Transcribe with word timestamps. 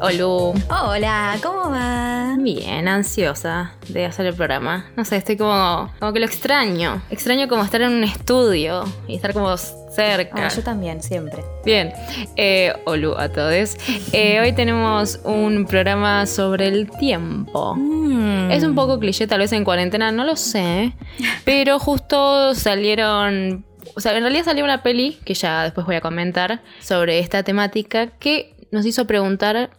Olu. 0.00 0.54
Hola, 0.70 1.36
¿cómo 1.42 1.70
va? 1.70 2.36
Bien, 2.38 2.86
ansiosa 2.86 3.72
de 3.88 4.06
hacer 4.06 4.26
el 4.26 4.34
programa. 4.34 4.86
No 4.96 5.04
sé, 5.04 5.16
estoy 5.16 5.36
como, 5.36 5.92
como 5.98 6.12
que 6.12 6.20
lo 6.20 6.26
extraño. 6.26 7.02
Extraño 7.10 7.48
como 7.48 7.64
estar 7.64 7.82
en 7.82 7.92
un 7.92 8.04
estudio 8.04 8.84
y 9.08 9.16
estar 9.16 9.32
como 9.32 9.56
cerca. 9.56 10.46
Ah, 10.46 10.48
yo 10.54 10.62
también, 10.62 11.02
siempre. 11.02 11.42
Bien, 11.64 11.92
eh, 12.36 12.74
Olu 12.84 13.16
a 13.18 13.28
todos. 13.28 13.76
Eh, 14.12 14.40
hoy 14.40 14.52
tenemos 14.52 15.18
un 15.24 15.66
programa 15.66 16.26
sobre 16.26 16.68
el 16.68 16.88
tiempo. 16.90 17.74
Mm. 17.74 18.52
Es 18.52 18.62
un 18.62 18.76
poco 18.76 19.00
cliché, 19.00 19.26
tal 19.26 19.40
vez 19.40 19.52
en 19.52 19.64
cuarentena, 19.64 20.12
no 20.12 20.24
lo 20.24 20.36
sé. 20.36 20.92
Pero 21.44 21.80
justo 21.80 22.54
salieron. 22.54 23.64
O 23.96 24.00
sea, 24.00 24.16
en 24.16 24.22
realidad 24.22 24.44
salió 24.44 24.62
una 24.62 24.84
peli 24.84 25.18
que 25.24 25.34
ya 25.34 25.64
después 25.64 25.86
voy 25.86 25.96
a 25.96 26.00
comentar 26.00 26.60
sobre 26.80 27.18
esta 27.18 27.42
temática 27.42 28.06
que 28.06 28.54
nos 28.70 28.86
hizo 28.86 29.06
preguntar 29.06 29.70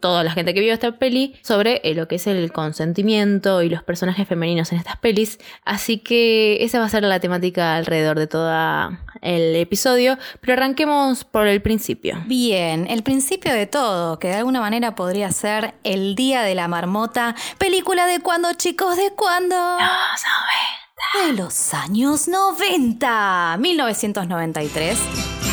toda 0.00 0.24
la 0.24 0.32
gente 0.32 0.54
que 0.54 0.60
vio 0.60 0.72
esta 0.72 0.92
peli 0.92 1.36
sobre 1.42 1.80
eh, 1.84 1.94
lo 1.94 2.08
que 2.08 2.16
es 2.16 2.26
el 2.26 2.52
consentimiento 2.52 3.62
y 3.62 3.68
los 3.68 3.82
personajes 3.82 4.26
femeninos 4.26 4.72
en 4.72 4.78
estas 4.78 4.96
pelis. 4.96 5.38
Así 5.64 5.98
que 5.98 6.58
esa 6.64 6.78
va 6.78 6.86
a 6.86 6.88
ser 6.88 7.02
la 7.04 7.20
temática 7.20 7.76
alrededor 7.76 8.18
de 8.18 8.26
todo 8.26 8.50
el 9.22 9.56
episodio. 9.56 10.18
Pero 10.40 10.54
arranquemos 10.54 11.24
por 11.24 11.46
el 11.46 11.62
principio. 11.62 12.22
Bien, 12.26 12.86
el 12.88 13.02
principio 13.02 13.52
de 13.52 13.66
todo, 13.66 14.18
que 14.18 14.28
de 14.28 14.34
alguna 14.34 14.60
manera 14.60 14.94
podría 14.94 15.30
ser 15.32 15.74
El 15.84 16.14
Día 16.14 16.42
de 16.42 16.54
la 16.54 16.68
Marmota, 16.68 17.34
película 17.58 18.06
de 18.06 18.20
cuando, 18.20 18.52
chicos, 18.54 18.96
de 18.96 19.10
cuándo? 19.10 19.56
De 21.26 21.32
los 21.32 21.74
años 21.74 22.28
90, 22.28 23.56
1993. 23.58 25.49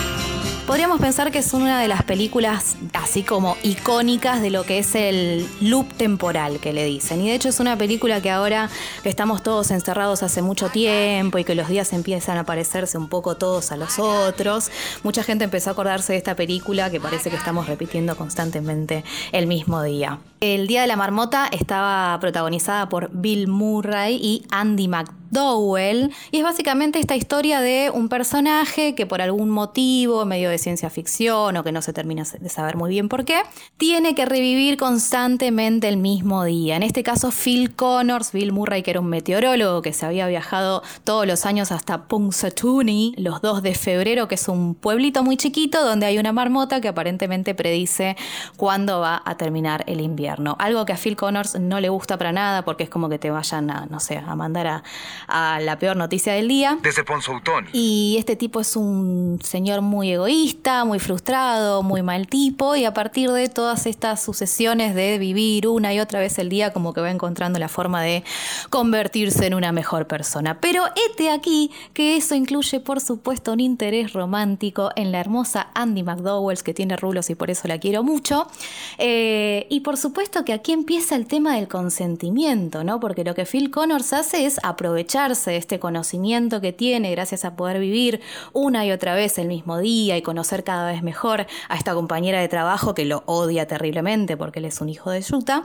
Podríamos 0.68 1.00
pensar 1.00 1.32
que 1.32 1.40
es 1.40 1.54
una 1.54 1.80
de 1.80 1.88
las 1.88 2.04
películas 2.04 2.76
así 2.92 3.24
como 3.24 3.56
icónicas 3.64 4.42
de 4.42 4.50
lo 4.50 4.66
que 4.66 4.80
es 4.80 4.96
el 4.96 5.48
loop 5.62 5.94
temporal 5.94 6.60
que 6.60 6.74
le 6.74 6.84
dicen. 6.84 7.22
Y 7.22 7.30
de 7.30 7.36
hecho 7.36 7.48
es 7.48 7.62
una 7.62 7.78
película 7.78 8.22
que 8.22 8.30
ahora 8.30 8.70
que 9.02 9.08
estamos 9.08 9.42
todos 9.44 9.72
encerrados 9.72 10.24
hace 10.24 10.42
mucho 10.42 10.68
tiempo 10.68 11.38
y 11.38 11.46
que 11.46 11.56
los 11.56 11.70
días 11.70 11.94
empiezan 11.94 12.38
a 12.38 12.44
parecerse 12.44 12.98
un 12.98 13.08
poco 13.08 13.38
todos 13.38 13.72
a 13.72 13.78
los 13.78 13.98
otros, 13.98 14.70
mucha 15.04 15.24
gente 15.24 15.46
empezó 15.46 15.70
a 15.70 15.74
acordarse 15.74 16.12
de 16.12 16.18
esta 16.18 16.36
película 16.36 16.92
que 16.92 17.00
parece 17.00 17.30
que 17.30 17.38
estamos 17.38 17.68
repitiendo 17.68 18.18
constantemente 18.18 19.06
el 19.32 19.48
mismo 19.48 19.82
día. 19.84 20.20
El 20.40 20.68
Día 20.68 20.82
de 20.82 20.88
la 20.88 20.96
Marmota 20.96 21.48
estaba 21.52 22.16
protagonizada 22.20 22.90
por 22.90 23.10
Bill 23.12 23.48
Murray 23.48 24.20
y 24.22 24.46
Andy 24.52 24.88
McDowell 24.88 25.18
y 26.30 26.38
es 26.38 26.44
básicamente 26.44 27.00
esta 27.00 27.16
historia 27.16 27.60
de 27.60 27.90
un 27.92 28.08
personaje 28.08 28.94
que 28.94 29.08
por 29.08 29.20
algún 29.20 29.50
motivo, 29.50 30.26
medio 30.26 30.52
de 30.52 30.60
ciencia 30.60 30.92
ficción 30.92 31.58
o 31.58 31.64
que 31.64 31.72
no 31.72 31.82
se 31.82 31.92
termina 31.92 32.24
de 32.40 32.50
saber 32.50 32.78
muy 32.78 32.92
bien 32.92 33.10
por 33.10 33.26
qué, 33.26 33.42
tiene 33.78 34.14
que 34.14 34.26
revivir 34.26 34.78
constantemente 34.78 35.88
el 35.88 35.98
mismo 35.98 36.44
día. 36.44 36.76
En 36.76 36.84
este 36.84 37.02
caso 37.02 37.32
Phil 37.32 37.74
Connors, 37.74 38.32
Bill 38.32 38.52
Murray 38.52 38.84
que 38.84 38.92
era 38.92 39.00
un 39.00 39.10
meteorólogo 39.10 39.82
que 39.82 39.92
se 39.92 40.06
había 40.06 40.28
viajado 40.28 40.84
todos 41.04 41.26
los 41.26 41.48
años 41.48 41.72
hasta 41.72 42.08
Punxsutawney, 42.08 43.16
los 43.18 43.42
2 43.42 43.64
de 43.64 43.74
febrero, 43.74 44.28
que 44.28 44.36
es 44.36 44.48
un 44.48 44.76
pueblito 44.76 45.24
muy 45.24 45.36
chiquito 45.36 45.84
donde 45.84 46.06
hay 46.06 46.20
una 46.20 46.32
marmota 46.32 46.80
que 46.80 46.90
aparentemente 46.90 47.56
predice 47.56 48.16
cuándo 48.56 49.00
va 49.00 49.24
a 49.26 49.36
terminar 49.36 49.84
el 49.88 50.00
invierno. 50.00 50.27
Algo 50.60 50.86
que 50.86 50.94
a 50.94 50.98
Phil 50.98 51.16
Connors 51.16 51.60
no 51.60 51.80
le 51.80 51.90
gusta 51.90 52.18
para 52.18 52.32
nada 52.32 52.64
porque 52.64 52.84
es 52.84 52.90
como 52.90 53.10
que 53.10 53.18
te 53.18 53.32
vayan 53.32 53.70
a, 53.72 53.86
no 53.88 54.00
sé, 54.00 54.18
a 54.18 54.36
mandar 54.36 54.68
a, 54.68 54.84
a 55.28 55.60
la 55.62 55.80
peor 55.80 55.96
noticia 55.96 56.34
del 56.34 56.48
día. 56.48 56.78
Desde 56.82 57.04
Ponzoutón. 57.04 57.68
Y 57.74 58.16
este 58.20 58.36
tipo 58.36 58.60
es 58.60 58.76
un 58.76 59.40
señor 59.42 59.82
muy 59.82 60.12
egoísta, 60.12 60.86
muy 60.86 61.00
frustrado, 61.00 61.84
muy 61.84 62.02
mal 62.02 62.28
tipo, 62.28 62.76
y 62.76 62.86
a 62.86 62.94
partir 62.94 63.32
de 63.32 63.50
todas 63.50 63.86
estas 63.86 64.22
sucesiones 64.22 64.96
de 64.96 65.18
vivir 65.18 65.68
una 65.68 65.94
y 65.94 66.00
otra 66.00 66.20
vez 66.20 66.38
el 66.40 66.50
día, 66.50 66.74
como 66.74 66.94
que 66.94 67.02
va 67.02 67.10
encontrando 67.10 67.60
la 67.60 67.70
forma 67.70 68.02
de 68.02 68.24
convertirse 68.70 69.46
en 69.46 69.54
una 69.54 69.72
mejor 69.72 70.08
persona. 70.08 70.60
Pero 70.60 70.84
este 71.10 71.30
aquí 71.30 71.72
que 71.94 72.18
eso 72.18 72.36
incluye, 72.36 72.80
por 72.80 73.00
supuesto, 73.00 73.54
un 73.54 73.60
interés 73.60 74.14
romántico 74.14 74.92
en 74.96 75.12
la 75.12 75.20
hermosa 75.20 75.70
Andy 75.74 76.04
McDowell, 76.04 76.62
que 76.64 76.74
tiene 76.74 76.98
rulos 76.98 77.30
y 77.30 77.36
por 77.36 77.50
eso 77.50 77.68
la 77.68 77.78
quiero 77.80 78.04
mucho. 78.04 78.48
Eh, 78.98 79.68
y 79.70 79.82
por 79.82 79.96
supuesto 79.98 80.17
que 80.46 80.54
aquí 80.54 80.72
empieza 80.72 81.16
el 81.16 81.28
tema 81.28 81.56
del 81.56 81.68
consentimiento, 81.68 82.84
¿no? 82.84 83.00
Porque 83.00 83.24
lo 83.24 83.36
que 83.36 83.46
Phil 83.46 83.70
Connors 83.70 84.14
hace 84.14 84.46
es 84.46 84.60
aprovecharse 84.64 85.52
de 85.52 85.58
este 85.58 85.80
conocimiento 85.80 86.60
que 86.60 86.74
tiene 86.74 87.12
gracias 87.12 87.46
a 87.46 87.56
poder 87.56 87.80
vivir 87.80 88.20
una 88.52 88.86
y 88.86 88.92
otra 88.92 89.14
vez 89.14 89.38
el 89.38 89.48
mismo 89.48 89.78
día 89.78 90.18
y 90.18 90.22
conocer 90.22 90.64
cada 90.64 90.92
vez 90.92 91.04
mejor 91.04 91.46
a 91.70 91.76
esta 91.76 91.94
compañera 91.94 92.42
de 92.42 92.48
trabajo 92.48 92.96
que 92.96 93.06
lo 93.06 93.24
odia 93.26 93.68
terriblemente 93.68 94.38
porque 94.38 94.60
él 94.60 94.66
es 94.66 94.82
un 94.82 94.90
hijo 94.90 95.12
de 95.12 95.22
Yuta. 95.22 95.64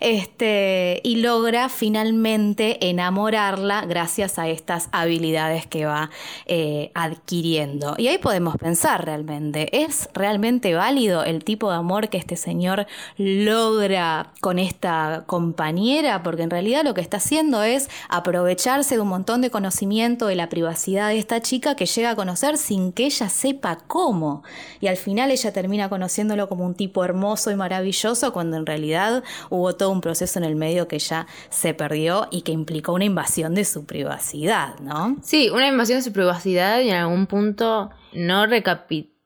Este, 0.00 1.00
y 1.04 1.16
logra 1.16 1.68
finalmente 1.68 2.88
enamorarla 2.88 3.84
gracias 3.86 4.38
a 4.38 4.48
estas 4.48 4.88
habilidades 4.92 5.66
que 5.66 5.84
va 5.84 6.10
eh, 6.46 6.90
adquiriendo. 6.94 7.94
Y 7.98 8.08
ahí 8.08 8.18
podemos 8.18 8.56
pensar 8.56 9.04
realmente, 9.04 9.82
¿es 9.82 10.08
realmente 10.14 10.74
válido 10.74 11.22
el 11.22 11.44
tipo 11.44 11.70
de 11.70 11.76
amor 11.76 12.08
que 12.08 12.18
este 12.18 12.36
señor 12.36 12.86
logra 13.18 13.89
con 14.40 14.58
esta 14.58 15.24
compañera? 15.26 16.22
Porque 16.22 16.42
en 16.42 16.50
realidad 16.50 16.84
lo 16.84 16.94
que 16.94 17.00
está 17.00 17.18
haciendo 17.18 17.62
es 17.62 17.88
aprovecharse 18.08 18.96
de 18.96 19.00
un 19.00 19.08
montón 19.08 19.40
de 19.40 19.50
conocimiento 19.50 20.26
de 20.26 20.34
la 20.34 20.48
privacidad 20.48 21.08
de 21.08 21.18
esta 21.18 21.40
chica 21.40 21.74
que 21.74 21.86
llega 21.86 22.10
a 22.10 22.16
conocer 22.16 22.56
sin 22.56 22.92
que 22.92 23.06
ella 23.06 23.28
sepa 23.28 23.78
cómo. 23.86 24.42
Y 24.80 24.86
al 24.86 24.96
final 24.96 25.30
ella 25.30 25.52
termina 25.52 25.88
conociéndolo 25.88 26.48
como 26.48 26.64
un 26.64 26.74
tipo 26.74 27.04
hermoso 27.04 27.50
y 27.50 27.56
maravilloso 27.56 28.32
cuando 28.32 28.56
en 28.56 28.66
realidad 28.66 29.22
hubo 29.50 29.74
todo 29.74 29.90
un 29.90 30.00
proceso 30.00 30.38
en 30.38 30.44
el 30.44 30.56
medio 30.56 30.88
que 30.88 30.98
ya 30.98 31.26
se 31.48 31.74
perdió 31.74 32.28
y 32.30 32.42
que 32.42 32.52
implicó 32.52 32.92
una 32.92 33.04
invasión 33.04 33.54
de 33.54 33.64
su 33.64 33.84
privacidad, 33.84 34.78
¿no? 34.80 35.16
Sí, 35.22 35.50
una 35.50 35.68
invasión 35.68 35.98
de 35.98 36.02
su 36.02 36.12
privacidad 36.12 36.80
y 36.80 36.90
en 36.90 36.96
algún 36.96 37.26
punto 37.26 37.90
no 38.12 38.46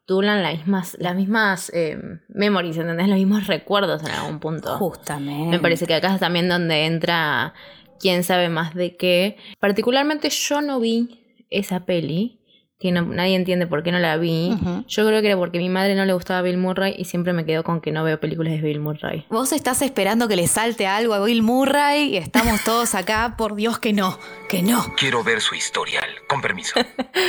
recapitulan 0.04 0.42
las 0.42 0.58
mismas, 0.58 0.96
las 0.98 1.16
mismas 1.16 1.70
eh, 1.74 1.98
memories, 2.28 2.76
¿entendés? 2.76 3.08
Los 3.08 3.18
mismos 3.18 3.46
recuerdos 3.46 4.02
en 4.02 4.10
algún 4.10 4.38
punto. 4.38 4.76
Justamente. 4.76 5.50
Me 5.50 5.58
parece 5.58 5.86
que 5.86 5.94
acá 5.94 6.14
es 6.14 6.20
también 6.20 6.48
donde 6.48 6.86
entra 6.86 7.54
quién 7.98 8.22
sabe 8.24 8.48
más 8.48 8.74
de 8.74 8.96
qué. 8.96 9.36
Particularmente 9.58 10.28
yo 10.30 10.60
no 10.60 10.80
vi 10.80 11.20
esa 11.50 11.86
peli, 11.86 12.40
que 12.80 12.90
no- 12.92 13.02
nadie 13.02 13.36
entiende 13.36 13.66
por 13.66 13.82
qué 13.82 13.92
no 13.92 13.98
la 13.98 14.16
vi. 14.16 14.54
Yo 14.88 15.06
creo 15.06 15.20
que 15.22 15.28
era 15.28 15.36
porque 15.36 15.58
a 15.58 15.60
mi 15.60 15.68
madre 15.68 15.94
no 15.94 16.04
le 16.04 16.12
gustaba 16.12 16.42
Bill 16.42 16.58
Murray 16.58 16.94
y 16.98 17.04
siempre 17.04 17.32
me 17.32 17.46
quedo 17.46 17.62
con 17.62 17.80
que 17.80 17.92
no 17.92 18.02
veo 18.04 18.18
películas 18.20 18.52
de 18.54 18.60
Bill 18.60 18.80
Murray. 18.80 19.24
Vos 19.30 19.52
estás 19.52 19.80
esperando 19.80 20.28
que 20.28 20.36
le 20.36 20.46
salte 20.48 20.86
algo 20.86 21.14
a 21.14 21.24
Bill 21.24 21.42
Murray 21.42 22.14
y 22.14 22.16
estamos 22.16 22.60
todos 22.64 22.94
acá, 22.94 23.36
por 23.38 23.54
Dios 23.54 23.78
que 23.78 23.92
no, 23.92 24.18
que 24.50 24.62
no. 24.62 24.84
Quiero 24.96 25.22
ver 25.24 25.40
su 25.40 25.54
historial. 25.54 26.04
Con 26.28 26.40
permiso. 26.42 26.74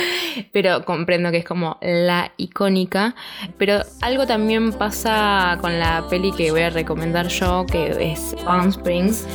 pero 0.52 0.84
comprendo 0.84 1.30
que 1.30 1.38
es 1.38 1.44
como 1.44 1.78
la 1.80 2.32
icónica. 2.36 3.14
Pero 3.56 3.80
algo 4.02 4.26
también 4.26 4.72
pasa 4.72 5.58
con 5.60 5.78
la 5.78 6.06
peli 6.10 6.32
que 6.32 6.50
voy 6.50 6.62
a 6.62 6.70
recomendar 6.70 7.28
yo, 7.28 7.64
que 7.70 8.12
es 8.12 8.34
Palm 8.44 8.68
Springs. 8.70 9.26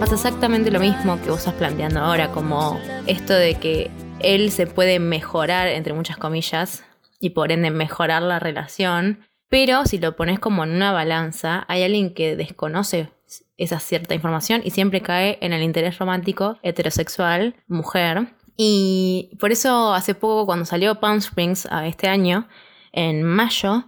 Pasa 0.00 0.14
exactamente 0.14 0.70
lo 0.70 0.80
mismo 0.80 1.20
que 1.22 1.30
vos 1.30 1.38
estás 1.40 1.54
planteando 1.54 2.00
ahora, 2.00 2.30
como 2.30 2.78
esto 3.06 3.32
de 3.34 3.54
que 3.54 3.90
él 4.20 4.50
se 4.50 4.66
puede 4.66 4.98
mejorar, 4.98 5.68
entre 5.68 5.92
muchas 5.92 6.16
comillas, 6.16 6.84
y 7.20 7.30
por 7.30 7.52
ende 7.52 7.70
mejorar 7.70 8.22
la 8.22 8.38
relación. 8.38 9.20
Pero 9.48 9.84
si 9.86 9.98
lo 9.98 10.16
pones 10.16 10.38
como 10.38 10.64
en 10.64 10.70
una 10.70 10.92
balanza, 10.92 11.64
hay 11.68 11.82
alguien 11.82 12.14
que 12.14 12.36
desconoce 12.36 13.10
esa 13.56 13.80
cierta 13.80 14.14
información 14.14 14.60
y 14.64 14.70
siempre 14.70 15.00
cae 15.00 15.38
en 15.40 15.52
el 15.52 15.62
interés 15.62 15.98
romántico 15.98 16.58
heterosexual, 16.62 17.56
mujer, 17.66 18.28
Y 18.58 19.36
por 19.38 19.52
eso 19.52 19.92
hace 19.92 20.14
poco, 20.14 20.46
cuando 20.46 20.64
salió 20.64 20.98
Palm 20.98 21.18
Springs 21.18 21.66
a 21.70 21.86
este 21.86 22.08
año, 22.08 22.48
en 22.92 23.22
mayo, 23.22 23.84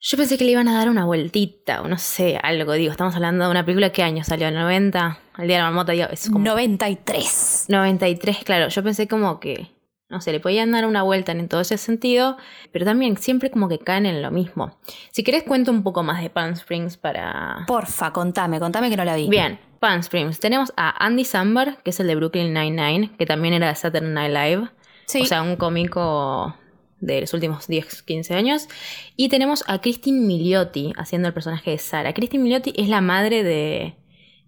yo 0.00 0.16
pensé 0.16 0.38
que 0.38 0.44
le 0.44 0.52
iban 0.52 0.68
a 0.68 0.74
dar 0.74 0.88
una 0.88 1.04
vueltita, 1.04 1.82
o 1.82 1.88
no 1.88 1.98
sé, 1.98 2.38
algo. 2.42 2.72
Digo, 2.74 2.92
estamos 2.92 3.14
hablando 3.16 3.44
de 3.44 3.50
una 3.50 3.64
película, 3.64 3.90
¿qué 3.90 4.02
año 4.02 4.22
salió? 4.22 4.46
¿El 4.46 4.54
90? 4.54 5.18
El 5.38 5.48
día 5.48 5.56
de 5.56 5.62
la 5.62 5.70
marmota, 5.70 5.92
digo, 5.92 6.06
es 6.10 6.30
como 6.30 6.44
93. 6.44 7.66
93, 7.68 8.44
claro. 8.44 8.68
Yo 8.68 8.82
pensé 8.84 9.08
como 9.08 9.40
que, 9.40 9.72
no 10.08 10.20
sé, 10.20 10.30
le 10.30 10.38
podían 10.38 10.70
dar 10.70 10.86
una 10.86 11.02
vuelta 11.02 11.32
en 11.32 11.48
todo 11.48 11.62
ese 11.62 11.78
sentido, 11.78 12.36
pero 12.72 12.84
también 12.84 13.16
siempre 13.16 13.50
como 13.50 13.68
que 13.68 13.80
caen 13.80 14.06
en 14.06 14.22
lo 14.22 14.30
mismo. 14.30 14.78
Si 15.10 15.24
querés 15.24 15.42
cuento 15.42 15.72
un 15.72 15.82
poco 15.82 16.04
más 16.04 16.22
de 16.22 16.30
Palm 16.30 16.52
Springs 16.52 16.96
para... 16.96 17.64
Porfa, 17.66 18.12
contame, 18.12 18.60
contame 18.60 18.90
que 18.90 18.96
no 18.96 19.04
la 19.04 19.16
vi. 19.16 19.28
Bien, 19.28 19.58
Palm 19.80 19.98
Springs. 20.00 20.38
Tenemos 20.38 20.72
a 20.76 21.04
Andy 21.04 21.24
Samberg, 21.24 21.82
que 21.82 21.90
es 21.90 21.98
el 21.98 22.06
de 22.06 22.14
Brooklyn 22.14 22.54
Nine-Nine, 22.54 23.16
que 23.18 23.26
también 23.26 23.54
era 23.54 23.68
de 23.68 23.74
Saturday 23.74 24.10
Night 24.12 24.32
Live. 24.32 24.68
Sí. 25.06 25.22
O 25.22 25.26
sea, 25.26 25.42
un 25.42 25.56
cómico 25.56 26.54
de 27.00 27.20
los 27.20 27.32
últimos 27.34 27.66
10, 27.68 28.02
15 28.02 28.34
años. 28.34 28.68
Y 29.16 29.28
tenemos 29.28 29.64
a 29.66 29.80
Christine 29.80 30.20
Milioti 30.26 30.92
haciendo 30.96 31.28
el 31.28 31.34
personaje 31.34 31.70
de 31.72 31.78
Sara. 31.78 32.12
Christine 32.12 32.42
Milioti 32.42 32.72
es 32.76 32.88
la 32.88 33.00
madre 33.00 33.42
de 33.42 33.94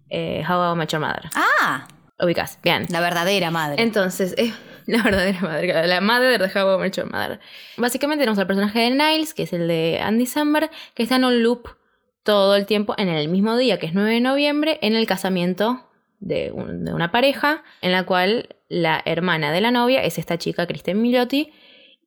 eh, 0.09 0.43
How 0.47 0.73
I 0.73 0.77
Met 0.77 0.89
Your 0.91 1.01
Mother. 1.01 1.29
Ah, 1.35 1.87
Ubicás, 2.19 2.59
bien. 2.63 2.85
la 2.89 2.99
verdadera 2.99 3.49
madre. 3.51 3.81
Entonces, 3.81 4.35
es 4.37 4.53
la 4.85 5.01
verdadera 5.03 5.39
madre, 5.41 5.87
la 5.87 6.01
madre 6.01 6.37
de 6.37 6.45
How 6.45 6.75
I 6.77 6.81
Met 6.81 6.95
Your 6.97 7.11
Mother. 7.11 7.39
Básicamente 7.77 8.21
tenemos 8.23 8.37
al 8.39 8.47
personaje 8.47 8.79
de 8.79 8.89
Niles, 8.91 9.33
que 9.33 9.43
es 9.43 9.53
el 9.53 9.67
de 9.67 9.99
Andy 10.03 10.25
Samberg, 10.25 10.69
que 10.93 11.03
está 11.03 11.15
en 11.15 11.25
un 11.25 11.41
loop 11.41 11.67
todo 12.23 12.55
el 12.55 12.65
tiempo 12.67 12.93
en 12.99 13.07
el 13.09 13.29
mismo 13.29 13.57
día, 13.57 13.79
que 13.79 13.87
es 13.87 13.93
9 13.95 14.11
de 14.11 14.19
noviembre, 14.21 14.77
en 14.83 14.95
el 14.95 15.07
casamiento 15.07 15.87
de, 16.19 16.51
un- 16.51 16.85
de 16.85 16.93
una 16.93 17.11
pareja, 17.11 17.63
en 17.81 17.91
la 17.91 18.03
cual 18.05 18.55
la 18.69 19.01
hermana 19.05 19.51
de 19.51 19.61
la 19.61 19.71
novia 19.71 20.03
es 20.03 20.19
esta 20.19 20.37
chica, 20.37 20.67
Kristen 20.67 21.01
Milioti, 21.01 21.51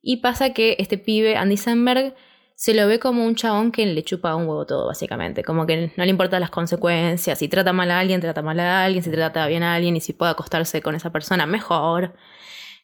y 0.05 0.17
pasa 0.17 0.53
que 0.53 0.75
este 0.77 0.99
pibe, 0.99 1.35
Andy 1.35 1.57
Samberg, 1.57 2.13
se 2.53 2.75
lo 2.75 2.87
ve 2.87 2.99
como 2.99 3.25
un 3.25 3.33
chabón 3.33 3.71
que 3.71 3.87
le 3.87 4.03
chupa 4.03 4.35
un 4.35 4.47
huevo 4.47 4.67
todo, 4.67 4.85
básicamente. 4.85 5.43
Como 5.43 5.65
que 5.65 5.91
no 5.97 6.03
le 6.05 6.09
importan 6.11 6.41
las 6.41 6.51
consecuencias. 6.51 7.39
Si 7.39 7.47
trata 7.47 7.73
mal 7.73 7.89
a 7.89 7.99
alguien, 7.99 8.21
trata 8.21 8.43
mal 8.43 8.59
a 8.59 8.85
alguien. 8.85 9.03
Si 9.03 9.09
trata 9.09 9.47
bien 9.47 9.63
a 9.63 9.73
alguien 9.73 9.95
y 9.95 10.01
si 10.01 10.13
puede 10.13 10.31
acostarse 10.31 10.81
con 10.83 10.93
esa 10.93 11.11
persona, 11.11 11.47
mejor. 11.47 12.13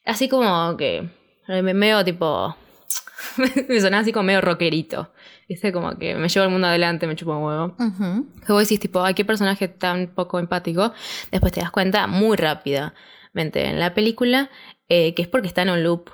Así 0.04 0.28
como 0.28 0.76
que 0.76 1.08
me 1.46 1.72
medio 1.74 2.04
tipo... 2.04 2.56
me 3.68 3.80
sonaba 3.80 4.02
así 4.02 4.12
como 4.12 4.24
medio 4.24 4.40
rockerito. 4.40 5.12
Viste, 5.48 5.72
como 5.72 5.96
que 5.96 6.16
me 6.16 6.28
llevo 6.28 6.44
el 6.44 6.50
mundo 6.50 6.66
adelante, 6.66 7.06
me 7.06 7.14
chupa 7.14 7.36
un 7.36 7.44
huevo. 7.44 7.76
Vos 8.48 8.62
decís, 8.62 8.80
tipo, 8.80 9.00
ay, 9.00 9.14
qué 9.14 9.24
personaje 9.24 9.68
tan 9.68 10.08
poco 10.08 10.40
empático. 10.40 10.92
Después 11.30 11.52
te 11.52 11.60
das 11.60 11.70
cuenta 11.70 12.08
muy 12.08 12.36
rápidamente 12.36 13.66
en 13.66 13.78
la 13.78 13.94
película 13.94 14.50
eh, 14.88 15.14
que 15.14 15.22
es 15.22 15.28
porque 15.28 15.48
está 15.48 15.62
en 15.62 15.70
un 15.70 15.82
loop, 15.82 16.10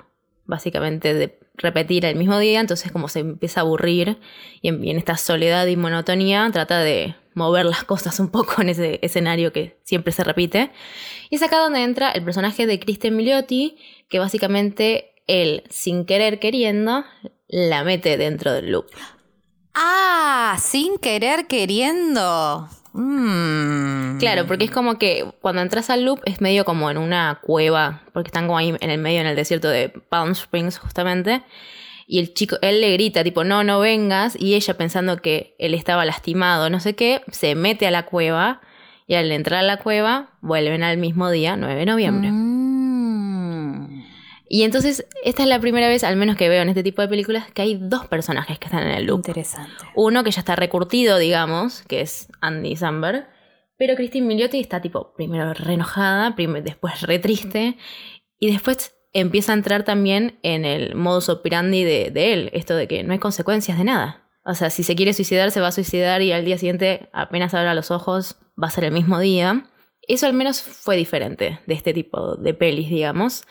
básicamente, 0.49 1.15
de 1.15 1.39
repetir 1.55 2.05
el 2.05 2.17
mismo 2.17 2.39
día. 2.39 2.59
Entonces, 2.59 2.91
como 2.91 3.09
se 3.09 3.21
empieza 3.21 3.61
a 3.61 3.63
aburrir 3.63 4.19
y 4.61 4.69
en, 4.69 4.97
esta 4.97 5.17
soledad 5.17 5.67
y 5.67 5.77
monotonía, 5.77 6.49
trata 6.53 6.81
de 6.81 7.15
mover 7.35 7.67
las 7.67 7.85
cosas 7.85 8.19
un 8.19 8.31
poco 8.31 8.63
en 8.63 8.71
ese 8.71 8.99
escenario 9.03 9.53
que 9.53 9.79
siempre 9.85 10.13
se 10.13 10.25
repite. 10.25 10.73
Y 11.31 11.37
es 11.37 11.43
acá 11.43 11.59
donde 11.59 11.85
entra 11.85 12.11
el 12.11 12.25
personaje 12.25 12.67
de 12.67 12.81
Kristen 12.81 13.15
Milioti, 13.15 13.77
que 14.09 14.19
básicamente 14.19 15.13
él, 15.29 15.63
sin 15.69 16.07
querer 16.07 16.41
queriendo, 16.41 17.05
la 17.47 17.85
mete 17.85 18.17
dentro 18.17 18.53
del 18.53 18.73
loop. 18.73 18.87
Ah, 19.75 20.57
sin 20.61 20.99
querer 20.99 21.47
queriendo. 21.47 22.69
Mm. 22.99 24.19
Claro, 24.19 24.47
porque 24.47 24.65
es 24.65 24.71
como 24.73 24.99
que 24.99 25.25
cuando 25.41 25.63
entras 25.63 25.89
al 25.89 26.05
loop 26.05 26.21
es 26.25 26.41
medio 26.41 26.65
como 26.65 26.91
en 26.91 26.99
una 26.99 27.39
cueva, 27.43 28.03
porque 28.13 28.29
están 28.29 28.47
como 28.47 28.59
ahí 28.59 28.75
en 28.81 28.91
el 28.91 28.99
medio, 28.99 29.21
en 29.21 29.27
el 29.27 29.37
desierto 29.37 29.69
de 29.69 29.89
Palm 29.89 30.33
Springs 30.33 30.79
justamente. 30.79 31.43
Y 32.09 32.19
el 32.19 32.35
chico, 32.35 32.57
él 32.63 32.81
le 32.81 32.93
grita 32.95 33.23
tipo, 33.23 33.45
no, 33.45 33.63
no 33.63 33.81
vengas. 33.81 34.35
Y 34.41 34.55
ella 34.55 34.75
pensando 34.75 35.19
que 35.19 35.55
él 35.59 35.75
estaba 35.75 36.05
lastimado, 36.05 36.71
no 36.71 36.81
sé 36.81 36.95
qué, 36.95 37.23
se 37.31 37.55
mete 37.55 37.87
a 37.87 37.91
la 37.91 38.07
cueva. 38.07 38.61
Y 39.07 39.15
al 39.15 39.31
entrar 39.31 39.61
a 39.61 39.63
la 39.63 39.77
cueva, 39.77 40.31
vuelven 40.41 40.83
al 40.83 40.99
mismo 40.99 41.31
día, 41.31 41.57
9 41.57 41.75
de 41.77 41.87
noviembre. 41.87 42.31
Mm. 42.31 42.48
Y 44.49 44.63
entonces, 44.63 45.07
esta 45.25 45.43
es 45.43 45.49
la 45.49 45.61
primera 45.61 45.89
vez, 45.89 46.05
al 46.05 46.17
menos 46.17 46.37
que 46.37 46.49
veo 46.49 46.63
en 46.63 46.69
este 46.71 46.83
tipo 46.83 47.03
de 47.03 47.09
películas, 47.09 47.51
que 47.53 47.63
hay 47.63 47.79
dos 47.81 48.07
personajes 48.07 48.59
que 48.59 48.67
están 48.67 48.83
en 48.85 48.95
el 48.95 49.05
loop. 49.05 49.19
Interesante. 49.19 49.73
Uno 49.95 50.25
que 50.25 50.31
ya 50.31 50.41
está 50.41 50.57
recurtido, 50.57 51.19
digamos, 51.19 51.83
que 51.83 52.01
es 52.01 52.29
Andy 52.41 52.75
Samberg. 52.77 53.29
Pero 53.77 53.95
Christine 53.95 54.27
Milioti 54.27 54.59
está 54.59 54.81
tipo, 54.81 55.13
primero 55.15 55.55
re 55.55 55.75
enojada, 55.75 56.35
prim- 56.35 56.63
después 56.65 57.03
re 57.03 57.19
triste. 57.19 57.77
Y 58.41 58.51
después 58.51 58.95
empieza 59.13 59.53
a 59.53 59.55
entrar 59.57 59.85
también 59.85 60.39
en 60.43 60.65
el 60.65 60.95
modus 60.95 61.29
operandi 61.29 61.85
de, 61.85 62.11
de 62.11 62.33
él. 62.33 62.51
Esto 62.55 62.75
de 62.75 62.89
que 62.89 63.03
no 63.05 63.13
hay 63.13 63.19
consecuencias 63.19 63.79
de 63.79 63.85
nada. 63.85 64.25
O 64.45 64.55
sea, 64.55 64.71
si 64.71 64.83
se 64.83 64.97
quiere 64.97 65.13
suicidar, 65.13 65.51
se 65.51 65.61
va 65.61 65.69
a 65.69 65.73
suicidar 65.73 66.23
y 66.23 66.33
al 66.33 66.45
día 66.45 66.57
siguiente, 66.57 67.11
apenas 67.13 67.53
abra 67.53 67.75
los 67.75 67.91
ojos, 67.91 68.37
va 68.61 68.69
a 68.69 68.71
ser 68.71 68.85
el 68.85 68.93
mismo 68.93 69.19
día. 69.21 69.67
Eso 70.09 70.27
al 70.27 70.33
menos 70.33 70.63
fue 70.63 70.97
diferente 70.97 71.61
de 71.67 71.75
este 71.75 71.93
tipo 71.93 72.37
de 72.37 72.55
pelis, 72.55 72.89
digamos. 72.89 73.45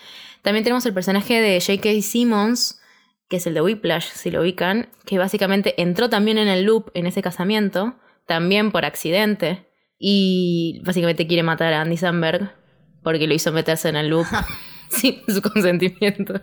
También 0.47 0.63
tenemos 0.63 0.85
el 0.85 0.93
personaje 0.93 1.41
de 1.41 1.59
J.K. 1.59 2.01
Simmons, 2.01 2.79
que 3.27 3.35
es 3.35 3.47
el 3.47 3.53
de 3.53 3.61
Whiplash, 3.61 4.05
si 4.13 4.31
lo 4.31 4.39
ubican, 4.39 4.87
que 5.05 5.17
básicamente 5.17 5.73
entró 5.81 6.09
también 6.09 6.37
en 6.37 6.47
el 6.47 6.63
loop 6.63 6.89
en 6.93 7.05
ese 7.05 7.21
casamiento, 7.21 7.97
también 8.25 8.71
por 8.71 8.85
accidente, 8.85 9.67
y 9.99 10.81
básicamente 10.85 11.27
quiere 11.27 11.43
matar 11.43 11.73
a 11.73 11.81
Andy 11.81 11.97
Samberg 11.97 12.55
porque 13.03 13.27
lo 13.27 13.33
hizo 13.33 13.51
meterse 13.51 13.89
en 13.89 13.97
el 13.97 14.07
loop 14.07 14.25
sin 14.89 15.21
su 15.27 15.41
consentimiento. 15.41 16.35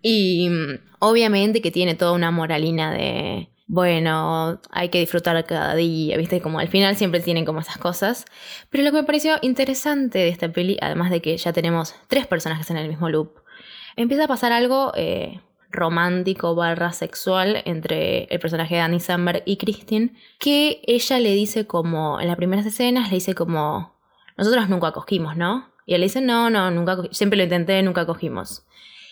Y 0.00 0.48
mm, 0.48 0.78
obviamente 1.00 1.60
que 1.60 1.72
tiene 1.72 1.96
toda 1.96 2.12
una 2.12 2.30
moralina 2.30 2.92
de, 2.92 3.48
bueno, 3.68 4.60
hay 4.70 4.88
que 4.88 4.98
disfrutar 4.98 5.44
cada 5.44 5.74
día, 5.74 6.16
¿viste? 6.16 6.40
Como 6.40 6.58
al 6.58 6.68
final 6.68 6.96
siempre 6.96 7.20
tienen 7.20 7.44
como 7.44 7.60
esas 7.60 7.76
cosas. 7.76 8.24
Pero 8.70 8.82
lo 8.82 8.90
que 8.90 8.96
me 8.96 9.04
pareció 9.04 9.36
interesante 9.42 10.18
de 10.18 10.28
esta 10.28 10.50
peli, 10.50 10.78
además 10.80 11.10
de 11.10 11.20
que 11.20 11.36
ya 11.36 11.52
tenemos 11.52 11.94
tres 12.08 12.26
personajes 12.26 12.70
en 12.70 12.78
el 12.78 12.88
mismo 12.88 13.10
loop, 13.10 13.42
empieza 13.94 14.24
a 14.24 14.28
pasar 14.28 14.52
algo 14.52 14.92
eh, 14.96 15.42
romántico 15.70 16.54
barra 16.54 16.92
sexual 16.92 17.62
entre 17.66 18.24
el 18.24 18.40
personaje 18.40 18.76
de 18.76 18.80
Annie 18.80 19.00
Samberg 19.00 19.42
y 19.44 19.58
Christine, 19.58 20.14
que 20.38 20.80
ella 20.86 21.18
le 21.20 21.34
dice 21.34 21.66
como, 21.66 22.22
en 22.22 22.28
las 22.28 22.36
primeras 22.36 22.64
escenas 22.64 23.10
le 23.10 23.16
dice 23.16 23.34
como, 23.34 23.94
nosotros 24.38 24.70
nunca 24.70 24.92
cogimos, 24.92 25.36
¿no? 25.36 25.68
Y 25.84 25.92
él 25.92 26.00
le 26.00 26.06
dice, 26.06 26.22
no, 26.22 26.48
no, 26.48 26.70
nunca 26.70 26.96
siempre 27.10 27.36
lo 27.36 27.42
intenté, 27.42 27.82
nunca 27.82 28.06
cogimos. 28.06 28.64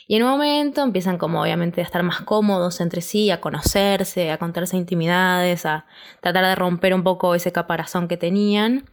Y 0.08 0.16
en 0.16 0.22
un 0.22 0.30
momento 0.30 0.82
empiezan 0.82 1.18
como 1.18 1.42
obviamente 1.42 1.80
a 1.80 1.84
estar 1.84 2.02
más 2.02 2.20
cómodos 2.20 2.80
entre 2.80 3.00
sí, 3.00 3.30
a 3.30 3.40
conocerse, 3.40 4.30
a 4.30 4.38
contarse 4.38 4.76
intimidades, 4.76 5.66
a 5.66 5.86
tratar 6.20 6.44
de 6.44 6.54
romper 6.54 6.94
un 6.94 7.02
poco 7.02 7.34
ese 7.34 7.50
caparazón 7.50 8.06
que 8.06 8.16
tenían. 8.16 8.84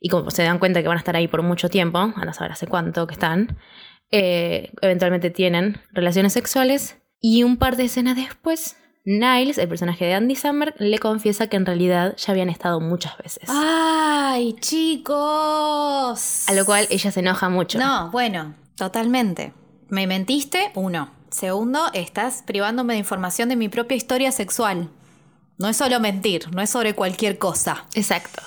Y 0.00 0.08
como 0.08 0.30
se 0.30 0.42
dan 0.42 0.58
cuenta 0.58 0.80
que 0.80 0.88
van 0.88 0.96
a 0.96 1.00
estar 1.00 1.16
ahí 1.16 1.28
por 1.28 1.42
mucho 1.42 1.68
tiempo, 1.68 1.98
a 1.98 2.24
no 2.24 2.32
saber 2.32 2.52
hace 2.52 2.66
cuánto 2.66 3.06
que 3.06 3.14
están, 3.14 3.58
eh, 4.10 4.72
eventualmente 4.80 5.30
tienen 5.30 5.80
relaciones 5.92 6.32
sexuales. 6.32 6.96
Y 7.20 7.42
un 7.42 7.56
par 7.56 7.76
de 7.76 7.84
escenas 7.84 8.16
después, 8.16 8.76
Niles, 9.04 9.58
el 9.58 9.68
personaje 9.68 10.06
de 10.06 10.14
Andy 10.14 10.34
Samberg, 10.34 10.74
le 10.78 10.98
confiesa 10.98 11.48
que 11.48 11.56
en 11.56 11.66
realidad 11.66 12.16
ya 12.16 12.32
habían 12.32 12.48
estado 12.48 12.80
muchas 12.80 13.16
veces. 13.18 13.48
Ay, 13.48 14.56
chicos. 14.60 16.48
A 16.48 16.54
lo 16.54 16.64
cual 16.64 16.86
ella 16.90 17.10
se 17.10 17.20
enoja 17.20 17.50
mucho. 17.50 17.78
No, 17.78 18.10
bueno, 18.10 18.54
totalmente. 18.76 19.52
Me 19.88 20.06
mentiste, 20.06 20.70
uno. 20.74 21.10
Segundo, 21.30 21.90
estás 21.92 22.42
privándome 22.46 22.94
de 22.94 23.00
información 23.00 23.48
de 23.48 23.56
mi 23.56 23.68
propia 23.68 23.96
historia 23.96 24.32
sexual. 24.32 24.88
No 25.58 25.68
es 25.68 25.76
solo 25.76 26.00
mentir, 26.00 26.50
no 26.54 26.62
es 26.62 26.70
sobre 26.70 26.94
cualquier 26.94 27.38
cosa. 27.38 27.86
Exacto. 27.94 28.42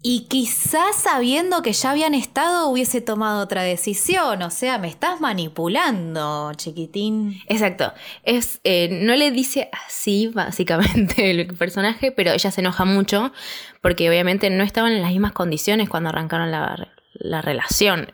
Y 0.00 0.26
quizás 0.28 0.94
sabiendo 0.96 1.60
que 1.60 1.72
ya 1.72 1.90
habían 1.90 2.14
estado 2.14 2.68
hubiese 2.68 3.00
tomado 3.00 3.42
otra 3.42 3.62
decisión. 3.62 4.42
O 4.42 4.50
sea, 4.50 4.78
me 4.78 4.88
estás 4.88 5.20
manipulando, 5.20 6.52
chiquitín. 6.54 7.40
Exacto. 7.48 7.92
Es, 8.22 8.60
eh, 8.62 9.00
no 9.02 9.16
le 9.16 9.32
dice 9.32 9.68
así, 9.86 10.28
básicamente, 10.28 11.30
el 11.30 11.46
personaje, 11.48 12.12
pero 12.12 12.30
ella 12.30 12.50
se 12.50 12.60
enoja 12.60 12.84
mucho 12.84 13.32
porque 13.80 14.08
obviamente 14.08 14.50
no 14.50 14.62
estaban 14.62 14.92
en 14.92 15.02
las 15.02 15.10
mismas 15.10 15.32
condiciones 15.32 15.88
cuando 15.88 16.10
arrancaron 16.10 16.50
la, 16.50 16.88
la 17.14 17.42
relación. 17.42 18.08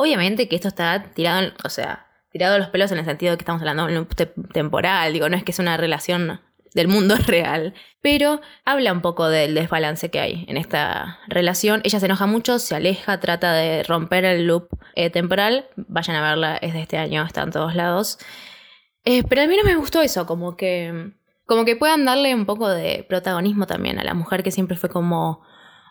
Obviamente 0.00 0.48
que 0.48 0.56
esto 0.56 0.68
está 0.68 1.12
tirado, 1.12 1.52
o 1.62 1.68
sea, 1.68 2.06
tirado 2.32 2.58
los 2.58 2.68
pelos 2.68 2.90
en 2.90 3.00
el 3.00 3.04
sentido 3.04 3.32
de 3.32 3.36
que 3.36 3.42
estamos 3.42 3.60
hablando 3.60 3.86
de 3.86 3.98
un 3.98 4.08
temporal, 4.50 5.12
digo, 5.12 5.28
no 5.28 5.36
es 5.36 5.44
que 5.44 5.52
es 5.52 5.58
una 5.58 5.76
relación 5.76 6.40
del 6.72 6.88
mundo 6.88 7.16
real, 7.26 7.74
pero 8.00 8.40
habla 8.64 8.94
un 8.94 9.02
poco 9.02 9.28
del 9.28 9.54
desbalance 9.54 10.10
que 10.10 10.18
hay 10.18 10.46
en 10.48 10.56
esta 10.56 11.18
relación. 11.28 11.82
Ella 11.84 12.00
se 12.00 12.06
enoja 12.06 12.24
mucho, 12.24 12.58
se 12.58 12.74
aleja, 12.74 13.20
trata 13.20 13.52
de 13.52 13.82
romper 13.82 14.24
el 14.24 14.46
loop 14.46 14.70
eh, 14.94 15.10
temporal. 15.10 15.68
Vayan 15.76 16.16
a 16.16 16.22
verla, 16.22 16.56
es 16.56 16.72
de 16.72 16.80
este 16.80 16.96
año, 16.96 17.22
está 17.26 17.42
en 17.42 17.50
todos 17.50 17.74
lados. 17.74 18.18
Eh, 19.04 19.22
pero 19.28 19.42
a 19.42 19.46
mí 19.46 19.54
no 19.54 19.64
me 19.64 19.76
gustó 19.76 20.00
eso, 20.00 20.24
como 20.24 20.56
que, 20.56 21.12
como 21.44 21.66
que 21.66 21.76
puedan 21.76 22.06
darle 22.06 22.34
un 22.34 22.46
poco 22.46 22.70
de 22.70 23.04
protagonismo 23.06 23.66
también 23.66 23.98
a 23.98 24.04
la 24.04 24.14
mujer 24.14 24.42
que 24.42 24.50
siempre 24.50 24.78
fue 24.78 24.88
como 24.88 25.42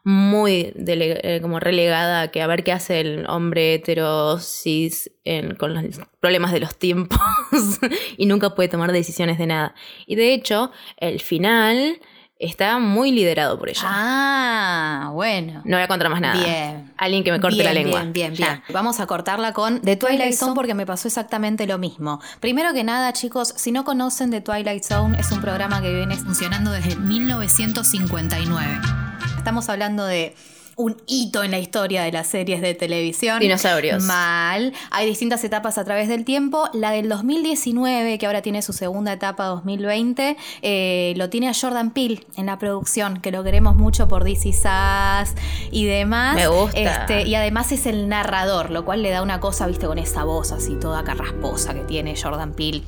muy 0.04 0.72
dele- 0.76 1.20
eh, 1.24 1.40
como 1.42 1.60
relegada 1.60 2.22
a 2.22 2.28
que 2.30 2.42
a 2.42 2.48
ver 2.48 2.64
qué 2.64 2.72
hace 2.72 3.00
el 3.02 3.26
hombre 3.28 3.74
hetero 3.76 4.40
cis 4.40 5.12
en- 5.26 5.56
con 5.56 5.74
los 5.74 5.84
problemas 6.20 6.52
de 6.52 6.60
los 6.62 6.78
tiempos 6.78 7.20
y 8.18 8.26
nunca 8.26 8.56
puede 8.56 8.70
tomar 8.70 8.92
decisiones 8.92 9.38
de 9.38 9.48
nada. 9.48 9.76
Y 10.06 10.16
de 10.16 10.34
hecho, 10.34 10.72
el 10.98 11.20
final 11.20 12.00
está 12.42 12.80
muy 12.80 13.12
liderado 13.12 13.60
por 13.60 13.68
ella. 13.70 13.82
Ah, 13.84 15.10
bueno. 15.14 15.62
No 15.66 15.76
voy 15.76 15.84
a 15.84 15.88
contar 15.90 16.10
más 16.10 16.22
nada. 16.22 16.42
Bien. 16.42 16.94
Alguien 16.98 17.24
que 17.26 17.34
me 17.34 17.42
corte 17.42 17.56
Bien, 17.56 17.66
la 17.66 17.74
lengua. 17.74 18.00
Bien, 18.00 18.14
bien, 18.14 18.34
Ya. 18.36 18.46
bien. 18.48 18.64
Vamos 18.70 19.02
a 19.02 19.08
cortarla 19.08 19.52
con 19.54 19.82
The 19.82 19.98
Twilight 19.98 20.34
Zone 20.36 20.54
porque 20.56 20.74
me 20.74 20.86
pasó 20.86 21.10
exactamente 21.10 21.68
lo 21.68 21.78
mismo. 21.78 22.22
Primero 22.40 22.74
que 22.74 22.86
nada, 22.86 23.12
chicos, 23.12 23.54
si 23.58 23.74
no 23.74 23.84
conocen 23.84 24.32
The 24.32 24.40
Twilight 24.40 24.84
Zone, 24.86 25.20
es 25.20 25.30
un 25.34 25.42
programa 25.42 25.82
que 25.82 25.94
viene 25.94 26.16
funcionando 26.16 26.72
desde 26.72 26.96
1959. 26.96 28.80
Estamos 29.50 29.70
hablando 29.70 30.06
de 30.06 30.36
un 30.76 30.96
hito 31.08 31.44
en 31.44 31.50
la 31.50 31.58
historia 31.58 32.04
de 32.04 32.12
las 32.12 32.28
series 32.28 32.62
de 32.62 32.76
televisión. 32.76 33.40
Dinosaurios. 33.40 34.04
Mal. 34.04 34.74
Hay 34.92 35.08
distintas 35.08 35.44
etapas 35.44 35.80
a 35.80 35.86
través 35.86 36.08
del 36.08 36.24
tiempo. 36.24 36.70
La 36.72 36.92
del 36.92 37.10
2019, 37.10 38.20
que 38.20 38.28
ahora 38.28 38.44
tiene 38.44 38.62
su 38.62 38.74
segunda 38.74 39.12
etapa 39.12 39.46
2020, 39.46 40.38
eh, 40.62 41.16
lo 41.18 41.32
tiene 41.32 41.50
a 41.50 41.54
Jordan 41.60 41.90
Peele 41.90 42.28
en 42.38 42.46
la 42.46 42.60
producción, 42.60 43.22
que 43.22 43.32
lo 43.32 43.44
queremos 43.44 43.76
mucho 43.76 44.08
por 44.08 44.24
DC 44.24 44.54
Sass 44.54 45.34
y 45.72 45.86
demás. 45.86 46.36
Me 46.36 46.48
gusta. 46.48 46.80
Este, 46.80 47.28
y 47.28 47.34
además 47.34 47.72
es 47.72 47.88
el 47.88 48.08
narrador, 48.08 48.70
lo 48.70 48.86
cual 48.86 49.02
le 49.02 49.10
da 49.10 49.24
una 49.24 49.40
cosa, 49.40 49.66
viste, 49.66 49.88
con 49.88 49.98
esa 49.98 50.26
voz 50.26 50.52
así 50.52 50.76
toda 50.76 51.04
carrasposa 51.04 51.74
que 51.74 51.82
tiene 51.86 52.16
Jordan 52.16 52.54
Peele. 52.54 52.84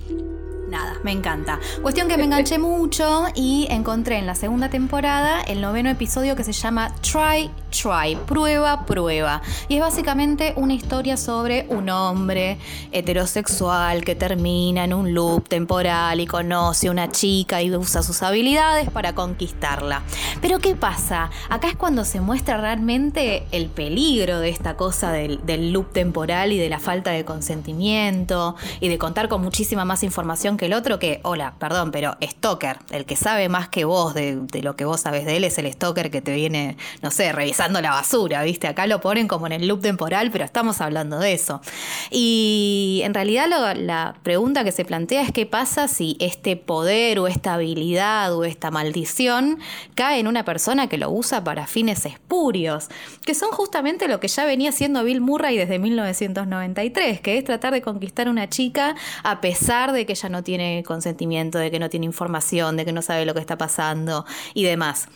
Nada, 0.71 0.97
me 1.03 1.11
encanta. 1.11 1.59
Cuestión 1.81 2.07
que 2.07 2.15
me 2.15 2.23
enganché 2.23 2.57
mucho 2.57 3.25
y 3.35 3.67
encontré 3.69 4.17
en 4.19 4.25
la 4.25 4.35
segunda 4.35 4.69
temporada 4.69 5.41
el 5.41 5.59
noveno 5.59 5.89
episodio 5.89 6.37
que 6.37 6.45
se 6.45 6.53
llama 6.53 6.95
Try, 7.01 7.51
Try, 7.71 8.15
prueba, 8.25 8.85
prueba. 8.85 9.41
Y 9.67 9.75
es 9.75 9.81
básicamente 9.81 10.53
una 10.55 10.73
historia 10.73 11.17
sobre 11.17 11.65
un 11.67 11.89
hombre 11.89 12.57
heterosexual 12.93 14.05
que 14.05 14.15
termina 14.15 14.85
en 14.85 14.93
un 14.93 15.13
loop 15.13 15.49
temporal 15.49 16.21
y 16.21 16.25
conoce 16.25 16.87
a 16.87 16.91
una 16.91 17.11
chica 17.11 17.61
y 17.61 17.75
usa 17.75 18.01
sus 18.01 18.23
habilidades 18.23 18.89
para 18.89 19.13
conquistarla. 19.13 20.03
Pero 20.41 20.59
¿qué 20.59 20.75
pasa? 20.75 21.31
Acá 21.49 21.67
es 21.67 21.75
cuando 21.75 22.05
se 22.05 22.21
muestra 22.21 22.55
realmente 22.55 23.45
el 23.51 23.67
peligro 23.67 24.39
de 24.39 24.47
esta 24.47 24.77
cosa 24.77 25.11
del, 25.11 25.45
del 25.45 25.73
loop 25.73 25.91
temporal 25.91 26.53
y 26.53 26.57
de 26.57 26.69
la 26.69 26.79
falta 26.79 27.11
de 27.11 27.25
consentimiento 27.25 28.55
y 28.79 28.87
de 28.87 28.97
contar 28.97 29.27
con 29.27 29.41
muchísima 29.41 29.83
más 29.83 30.03
información 30.03 30.55
que 30.60 30.60
el 30.65 30.73
otro 30.73 30.99
que, 30.99 31.19
hola, 31.23 31.55
perdón, 31.59 31.91
pero 31.91 32.17
Stalker, 32.21 32.77
el 32.91 33.05
que 33.05 33.15
sabe 33.15 33.49
más 33.49 33.69
que 33.69 33.85
vos 33.85 34.13
de, 34.13 34.39
lo 34.61 34.75
que 34.75 34.85
vos 34.85 35.01
sabes 35.01 35.25
de 35.25 35.37
él 35.37 35.43
es 35.43 35.57
el 35.57 35.71
Stalker 35.71 36.11
que 36.11 36.21
te 36.21 36.33
viene, 36.33 36.77
no 37.01 37.11
sé, 37.11 37.31
revisando 37.31 37.81
la 37.81 37.91
basura, 37.91 38.43
¿viste? 38.43 38.67
Acá 38.67 38.87
lo 38.87 39.01
ponen 39.01 39.27
como 39.27 39.47
en 39.47 39.53
el 39.53 39.67
loop 39.67 39.81
temporal, 39.81 40.31
pero 40.31 40.45
estamos 40.45 40.81
hablando 40.81 41.19
de 41.19 41.33
eso. 41.33 41.61
Y 42.09 43.01
en 43.03 43.13
realidad 43.13 43.47
la 43.75 44.15
pregunta 44.23 44.63
que 44.63 44.71
se 44.71 44.85
plantea 44.85 45.21
es 45.21 45.31
qué 45.31 45.45
pasa 45.45 45.87
si 45.87 46.17
este 46.19 46.55
poder 46.55 47.19
o 47.19 47.27
esta 47.27 47.55
habilidad 47.55 48.35
o 48.35 48.43
esta 48.43 48.71
maldición 48.71 49.59
cae 49.95 50.19
en 50.19 50.27
una 50.27 50.45
persona 50.45 50.87
que 50.87 50.97
lo 50.97 51.09
usa 51.09 51.43
para 51.43 51.67
fines 51.67 52.05
espurios, 52.05 52.89
que 53.25 53.33
son 53.33 53.51
justamente 53.51 54.07
lo 54.07 54.19
que 54.19 54.27
ya 54.27 54.45
venía 54.45 54.69
haciendo 54.69 55.03
Bill 55.03 55.21
Murray 55.21 55.57
desde 55.57 55.79
1993, 55.79 57.21
que 57.21 57.37
es 57.37 57.43
tratar 57.43 57.73
de 57.73 57.81
conquistar 57.81 58.27
a 58.27 58.31
una 58.31 58.49
chica 58.49 58.95
a 59.23 59.41
pesar 59.41 59.91
de 59.91 60.05
que 60.05 60.13
ella 60.13 60.29
no 60.29 60.43
tiene 60.43 60.50
consentimiento, 60.85 61.57
de 61.57 61.71
que 61.71 61.79
no 61.79 61.89
tiene 61.89 62.05
información, 62.05 62.77
de 62.77 62.85
que 62.85 62.93
no 62.93 63.01
sabe 63.01 63.25
lo 63.25 63.33
que 63.33 63.39
está 63.39 63.57
pasando 63.57 64.25
y 64.53 64.63
demás. 64.63 65.07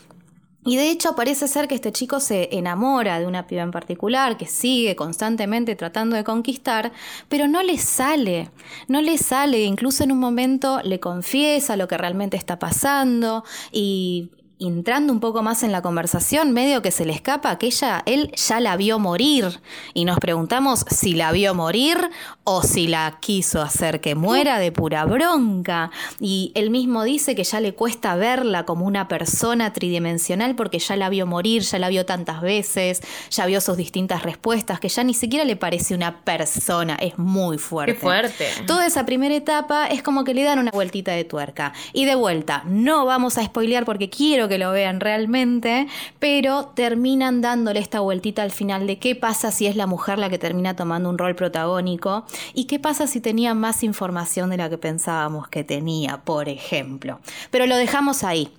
Y 0.67 0.77
de 0.77 0.89
hecho 0.89 1.15
parece 1.15 1.47
ser 1.47 1.67
que 1.67 1.75
este 1.75 1.91
chico 1.91 2.19
se 2.19 2.49
enamora 2.51 3.19
de 3.19 3.27
una 3.27 3.45
piba 3.45 3.61
en 3.61 3.69
particular 3.69 4.35
que 4.35 4.47
sigue 4.47 4.95
constantemente 4.95 5.75
tratando 5.75 6.15
de 6.15 6.23
conquistar, 6.23 6.91
pero 7.29 7.47
no 7.47 7.61
le 7.61 7.77
sale, 7.77 8.49
no 8.87 8.99
le 8.99 9.19
sale, 9.19 9.63
incluso 9.63 10.03
en 10.03 10.11
un 10.11 10.17
momento 10.17 10.81
le 10.83 10.99
confiesa 10.99 11.77
lo 11.77 11.87
que 11.87 11.99
realmente 11.99 12.35
está 12.35 12.57
pasando 12.57 13.43
y 13.71 14.31
entrando 14.59 15.11
un 15.11 15.19
poco 15.19 15.43
más 15.43 15.63
en 15.63 15.71
la 15.71 15.81
conversación, 15.81 16.51
medio 16.51 16.81
que 16.81 16.91
se 16.91 17.05
le 17.05 17.13
escapa 17.13 17.57
que 17.57 17.67
ella, 17.67 18.03
él 18.05 18.31
ya 18.35 18.59
la 18.59 18.77
vio 18.77 18.99
morir 18.99 19.59
y 19.93 20.05
nos 20.05 20.19
preguntamos 20.19 20.85
si 20.89 21.13
la 21.13 21.31
vio 21.31 21.53
morir 21.53 21.97
o 22.43 22.63
si 22.63 22.87
la 22.87 23.17
quiso 23.19 23.61
hacer 23.61 24.01
que 24.01 24.15
muera 24.15 24.59
de 24.59 24.71
pura 24.71 25.05
bronca. 25.05 25.91
Y 26.19 26.51
él 26.55 26.69
mismo 26.69 27.03
dice 27.03 27.35
que 27.35 27.43
ya 27.43 27.59
le 27.59 27.73
cuesta 27.73 28.15
verla 28.15 28.65
como 28.65 28.85
una 28.85 29.07
persona 29.07 29.73
tridimensional 29.73 30.55
porque 30.55 30.79
ya 30.79 30.95
la 30.95 31.09
vio 31.09 31.25
morir, 31.25 31.63
ya 31.63 31.79
la 31.79 31.89
vio 31.89 32.05
tantas 32.05 32.41
veces, 32.41 33.01
ya 33.29 33.45
vio 33.45 33.59
sus 33.61 33.77
distintas 33.77 34.23
respuestas, 34.23 34.79
que 34.79 34.89
ya 34.89 35.03
ni 35.03 35.13
siquiera 35.13 35.43
le 35.43 35.55
parece 35.55 35.95
una 35.95 36.21
persona, 36.21 36.95
es 36.95 37.17
muy 37.17 37.57
fuerte. 37.57 37.93
Qué 37.95 37.99
fuerte. 37.99 38.47
Toda 38.67 38.85
esa 38.85 39.05
primera 39.05 39.35
etapa 39.35 39.87
es 39.87 40.01
como 40.01 40.23
que 40.23 40.33
le 40.33 40.43
dan 40.43 40.59
una 40.59 40.71
vueltita 40.71 41.11
de 41.11 41.25
tuerca. 41.25 41.73
Y 41.93 42.05
de 42.05 42.15
vuelta, 42.15 42.63
no 42.65 43.05
vamos 43.05 43.37
a 43.37 43.43
spoilear 43.43 43.85
porque 43.85 44.09
quiero 44.09 44.44
que 44.47 44.57
lo 44.57 44.71
vean 44.71 44.99
realmente, 44.99 45.87
pero 46.19 46.67
terminan 46.75 47.41
dándole 47.41 47.79
esta 47.79 47.99
vueltita 47.99 48.43
al 48.43 48.51
final 48.51 48.87
de 48.87 48.99
qué 48.99 49.15
pasa 49.15 49.51
si 49.51 49.67
es 49.67 49.75
la 49.75 49.87
mujer 49.87 50.19
la 50.19 50.29
que 50.29 50.37
termina 50.37 50.75
tomando 50.75 51.09
un 51.09 51.17
rol 51.17 51.35
protagónico 51.35 52.25
y 52.53 52.65
qué 52.65 52.79
pasa 52.79 53.07
si 53.07 53.21
tenía 53.21 53.53
más 53.53 53.83
información 53.83 54.49
de 54.49 54.57
la 54.57 54.69
que 54.69 54.77
pensábamos 54.77 55.47
que 55.47 55.63
tenía, 55.63 56.21
por 56.23 56.49
ejemplo. 56.49 57.19
Pero 57.51 57.65
lo 57.65 57.75
dejamos 57.75 58.23
ahí. 58.23 58.51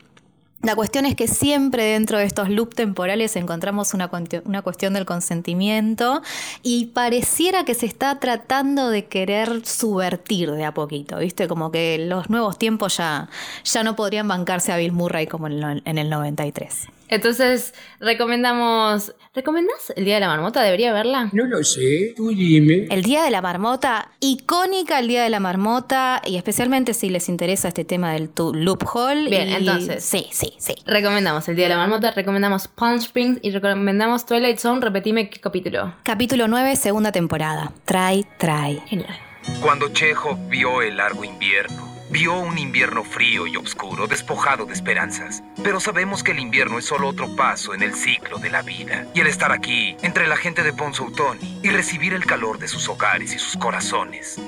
La 0.62 0.74
cuestión 0.74 1.06
es 1.06 1.14
que 1.14 1.28
siempre 1.28 1.84
dentro 1.84 2.18
de 2.18 2.24
estos 2.24 2.48
loops 2.48 2.74
temporales 2.74 3.36
encontramos 3.36 3.94
una, 3.94 4.10
una 4.44 4.62
cuestión 4.62 4.94
del 4.94 5.04
consentimiento 5.04 6.22
y 6.62 6.86
pareciera 6.86 7.64
que 7.64 7.74
se 7.74 7.86
está 7.86 8.18
tratando 8.18 8.88
de 8.88 9.04
querer 9.04 9.64
subvertir 9.66 10.50
de 10.50 10.64
a 10.64 10.72
poquito, 10.72 11.18
¿viste? 11.18 11.46
Como 11.46 11.70
que 11.70 11.98
los 11.98 12.30
nuevos 12.30 12.58
tiempos 12.58 12.96
ya, 12.96 13.28
ya 13.64 13.84
no 13.84 13.96
podrían 13.96 14.26
bancarse 14.26 14.72
a 14.72 14.76
Bill 14.76 14.92
Murray 14.92 15.26
como 15.26 15.46
en, 15.46 15.82
en 15.84 15.98
el 15.98 16.10
93. 16.10 16.88
Entonces, 17.08 17.72
recomendamos. 18.00 19.14
¿Recomendás 19.36 19.92
el 19.94 20.06
Día 20.06 20.14
de 20.14 20.20
la 20.22 20.28
Marmota? 20.28 20.62
¿Debería 20.62 20.94
verla? 20.94 21.28
No 21.32 21.44
lo 21.44 21.62
sé, 21.62 22.14
tú 22.16 22.30
dime. 22.30 22.86
El 22.90 23.02
Día 23.02 23.22
de 23.22 23.30
la 23.30 23.42
Marmota, 23.42 24.10
icónica 24.18 24.98
el 24.98 25.08
Día 25.08 25.22
de 25.22 25.28
la 25.28 25.40
Marmota 25.40 26.22
y 26.24 26.36
especialmente 26.38 26.94
si 26.94 27.10
les 27.10 27.28
interesa 27.28 27.68
este 27.68 27.84
tema 27.84 28.12
del 28.14 28.30
tu- 28.30 28.54
loophole. 28.54 29.28
Bien, 29.28 29.50
y- 29.50 29.54
entonces. 29.56 30.02
Sí, 30.02 30.26
sí, 30.32 30.54
sí. 30.56 30.74
Recomendamos 30.86 31.46
el 31.50 31.56
Día 31.56 31.66
de 31.66 31.74
la 31.74 31.76
Marmota, 31.76 32.12
recomendamos 32.12 32.66
Palm 32.68 32.96
Springs 32.96 33.38
y 33.42 33.50
recomendamos 33.50 34.24
Twilight 34.24 34.56
Zone. 34.58 34.80
Repetime 34.80 35.28
qué 35.28 35.38
capítulo. 35.38 35.92
Capítulo 36.02 36.48
9, 36.48 36.74
segunda 36.76 37.12
temporada. 37.12 37.72
Try, 37.84 38.26
try. 38.38 38.80
Genial. 38.86 39.14
Cuando 39.60 39.88
Chekhov 39.90 40.48
vio 40.48 40.80
el 40.80 40.96
largo 40.96 41.24
invierno, 41.24 41.94
vio 42.10 42.38
un 42.38 42.58
invierno 42.58 43.04
frío 43.04 43.46
y 43.46 43.56
oscuro, 43.56 44.06
despojado 44.06 44.66
de 44.66 44.74
esperanzas. 44.74 45.42
Pero 45.62 45.80
sabemos 45.80 46.22
que 46.22 46.32
el 46.32 46.38
invierno 46.38 46.78
es 46.78 46.84
solo 46.84 47.08
otro 47.08 47.34
paso 47.36 47.74
en 47.74 47.82
el 47.82 47.94
ciclo 47.94 48.38
de 48.38 48.50
la 48.50 48.62
vida. 48.62 49.06
Y 49.14 49.20
el 49.20 49.26
estar 49.26 49.52
aquí, 49.52 49.96
entre 50.02 50.26
la 50.26 50.36
gente 50.36 50.62
de 50.62 50.72
Ponzoutoni, 50.72 51.60
y 51.62 51.70
recibir 51.70 52.14
el 52.14 52.26
calor 52.26 52.58
de 52.58 52.68
sus 52.68 52.88
hogares 52.88 53.34
y 53.34 53.38
sus 53.38 53.56
corazones. 53.56 54.40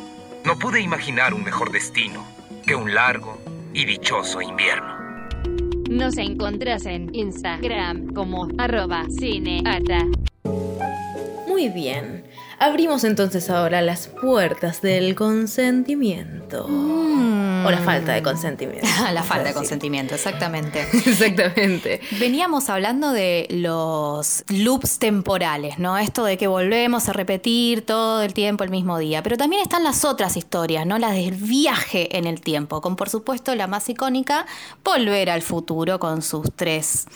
No 0.45 0.59
pude 0.59 0.81
imaginar 0.81 1.35
un 1.35 1.45
mejor 1.45 1.73
destino 1.73 2.25
que 2.67 2.75
un 2.75 2.95
largo 2.95 3.39
y 3.73 3.85
dichoso 3.85 4.41
invierno. 4.41 4.99
Nos 5.91 6.19
encontrás 6.19 6.85
en 6.85 7.15
Instagram 7.15 8.13
como 8.13 8.49
arroba 8.59 9.05
cineata. 9.09 10.05
Muy 11.47 11.71
bien. 11.71 12.28
Abrimos 12.61 13.05
entonces 13.05 13.51
ahora 13.51 13.83
las 13.83 14.09
puertas 14.09 14.83
del 14.83 15.15
consentimiento. 15.15 16.67
O 16.67 17.71
la 17.71 17.79
falta 17.79 18.15
de 18.15 18.23
consentimiento. 18.23 18.87
la 19.13 19.23
falta 19.23 19.49
de 19.49 19.55
consentimiento, 19.55 20.17
exactamente. 20.17 20.81
Exactamente. 21.07 22.01
Veníamos 22.19 22.69
hablando 22.69 23.13
de 23.13 23.47
los 23.51 24.45
loops 24.49 24.99
temporales, 24.99 25.79
¿no? 25.79 25.99
Esto 25.99 26.25
de 26.25 26.37
que 26.37 26.49
volvemos 26.49 27.09
a 27.09 27.13
repetir 27.13 27.87
todo 27.87 28.23
el 28.23 28.35
tiempo 28.35 28.65
el 28.65 28.71
mismo 28.71 28.99
día. 28.99 29.23
Pero 29.23 29.37
también 29.37 29.63
están 29.63 29.85
las 29.85 30.05
otras 30.05 30.37
historias, 30.37 30.85
¿no? 30.85 30.99
Las 30.99 31.15
del 31.15 31.35
viaje 31.35 32.17
en 32.17 32.27
el 32.27 32.41
tiempo, 32.41 32.81
con 32.81 32.97
por 32.97 33.09
supuesto 33.09 33.55
la 33.55 33.67
más 33.67 33.89
icónica, 33.89 34.47
Volver 34.83 35.31
al 35.31 35.43
futuro, 35.43 35.99
con 35.99 36.23
sus 36.23 36.51
tres 36.57 37.07